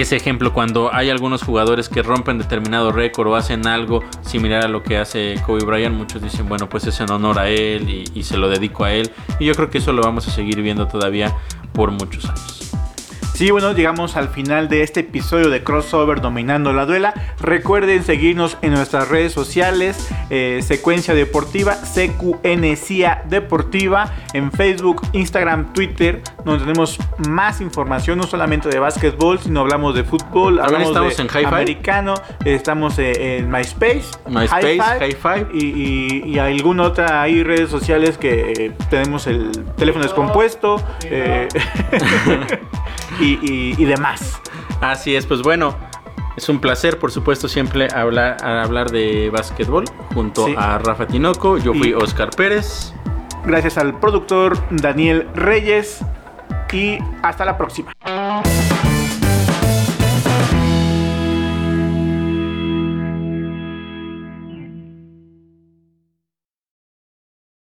ese 0.00 0.16
ejemplo 0.16 0.52
cuando 0.52 0.92
hay 0.92 1.10
algunos 1.10 1.42
jugadores 1.42 1.88
que 1.88 2.02
rompen 2.02 2.38
determinado 2.38 2.92
récord 2.92 3.28
o 3.28 3.36
hacen 3.36 3.66
algo 3.66 4.02
similar 4.22 4.64
a 4.64 4.68
lo 4.68 4.82
que 4.82 4.98
hace 4.98 5.36
Kobe 5.46 5.64
Bryant, 5.64 5.96
muchos 5.96 6.22
dicen, 6.22 6.48
bueno, 6.48 6.68
pues 6.68 6.86
es 6.86 7.00
en 7.00 7.10
honor 7.10 7.38
a 7.38 7.48
él 7.48 8.08
y, 8.14 8.22
se 8.22 8.36
lo 8.36 8.48
dedico 8.48 8.84
a 8.84 8.92
él. 8.92 9.10
Y 9.38 9.46
yo 9.46 9.54
creo 9.54 9.70
que 9.70 9.78
eso 9.78 9.92
lo 9.92 10.02
vamos 10.02 10.26
a 10.28 10.30
seguir 10.30 10.62
viendo 10.62 10.88
todavía 10.88 11.36
por 11.72 11.90
muchos 11.90 12.24
años. 12.24 12.53
Sí, 13.34 13.50
bueno, 13.50 13.72
llegamos 13.72 14.16
al 14.16 14.28
final 14.28 14.68
de 14.68 14.84
este 14.84 15.00
episodio 15.00 15.50
de 15.50 15.64
Crossover 15.64 16.20
Dominando 16.20 16.72
la 16.72 16.86
Duela. 16.86 17.14
Recuerden 17.40 18.04
seguirnos 18.04 18.56
en 18.62 18.74
nuestras 18.74 19.08
redes 19.08 19.32
sociales, 19.32 20.08
eh, 20.30 20.60
Secuencia 20.62 21.14
Deportiva, 21.14 21.74
CQNCIA 21.74 23.24
Deportiva, 23.28 24.12
en 24.34 24.52
Facebook, 24.52 25.02
Instagram, 25.12 25.72
Twitter, 25.72 26.22
donde 26.44 26.64
tenemos 26.64 26.96
más 27.28 27.60
información, 27.60 28.18
no 28.18 28.24
solamente 28.28 28.68
de 28.68 28.78
básquetbol, 28.78 29.40
sino 29.40 29.62
hablamos 29.62 29.96
de 29.96 30.04
fútbol, 30.04 30.58
También 30.58 30.82
hablamos 30.82 30.88
estamos 30.88 31.16
de 31.16 31.22
en 31.24 31.28
Hi-Fi. 31.28 31.44
americano, 31.44 32.14
estamos 32.44 32.98
eh, 33.00 33.38
en 33.38 33.50
MySpace, 33.50 34.04
MySpace, 34.28 34.74
Hi-Fi, 34.76 35.06
Hi-Fi. 35.06 35.46
y, 35.58 36.22
y, 36.24 36.34
y 36.34 36.38
alguna 36.38 36.84
otra 36.84 37.20
ahí 37.20 37.42
redes 37.42 37.68
sociales 37.68 38.16
que 38.16 38.52
eh, 38.52 38.72
tenemos 38.90 39.26
el 39.26 39.50
teléfono 39.76 40.04
descompuesto 40.04 40.80
eh, 41.04 41.48
y, 43.20 43.38
y- 43.42 43.74
y 43.78 43.84
demás. 43.84 44.40
Así 44.80 45.14
es, 45.16 45.26
pues 45.26 45.42
bueno, 45.42 45.76
es 46.36 46.48
un 46.48 46.60
placer, 46.60 46.98
por 46.98 47.10
supuesto, 47.12 47.48
siempre 47.48 47.88
hablar, 47.94 48.44
hablar 48.44 48.90
de 48.90 49.30
básquetbol 49.30 49.84
junto 50.12 50.46
Sí. 50.46 50.54
a 50.58 50.78
Rafa 50.78 51.06
Tinoco. 51.06 51.58
Yo 51.58 51.72
fui 51.74 51.88
Y- 51.90 51.94
Oscar 51.94 52.30
Pérez. 52.30 52.92
Gracias 53.44 53.76
al 53.78 53.98
productor 54.00 54.56
Daniel 54.70 55.28
Reyes 55.34 56.00
y 56.72 56.98
hasta 57.22 57.44
la 57.44 57.56
próxima. 57.58 57.92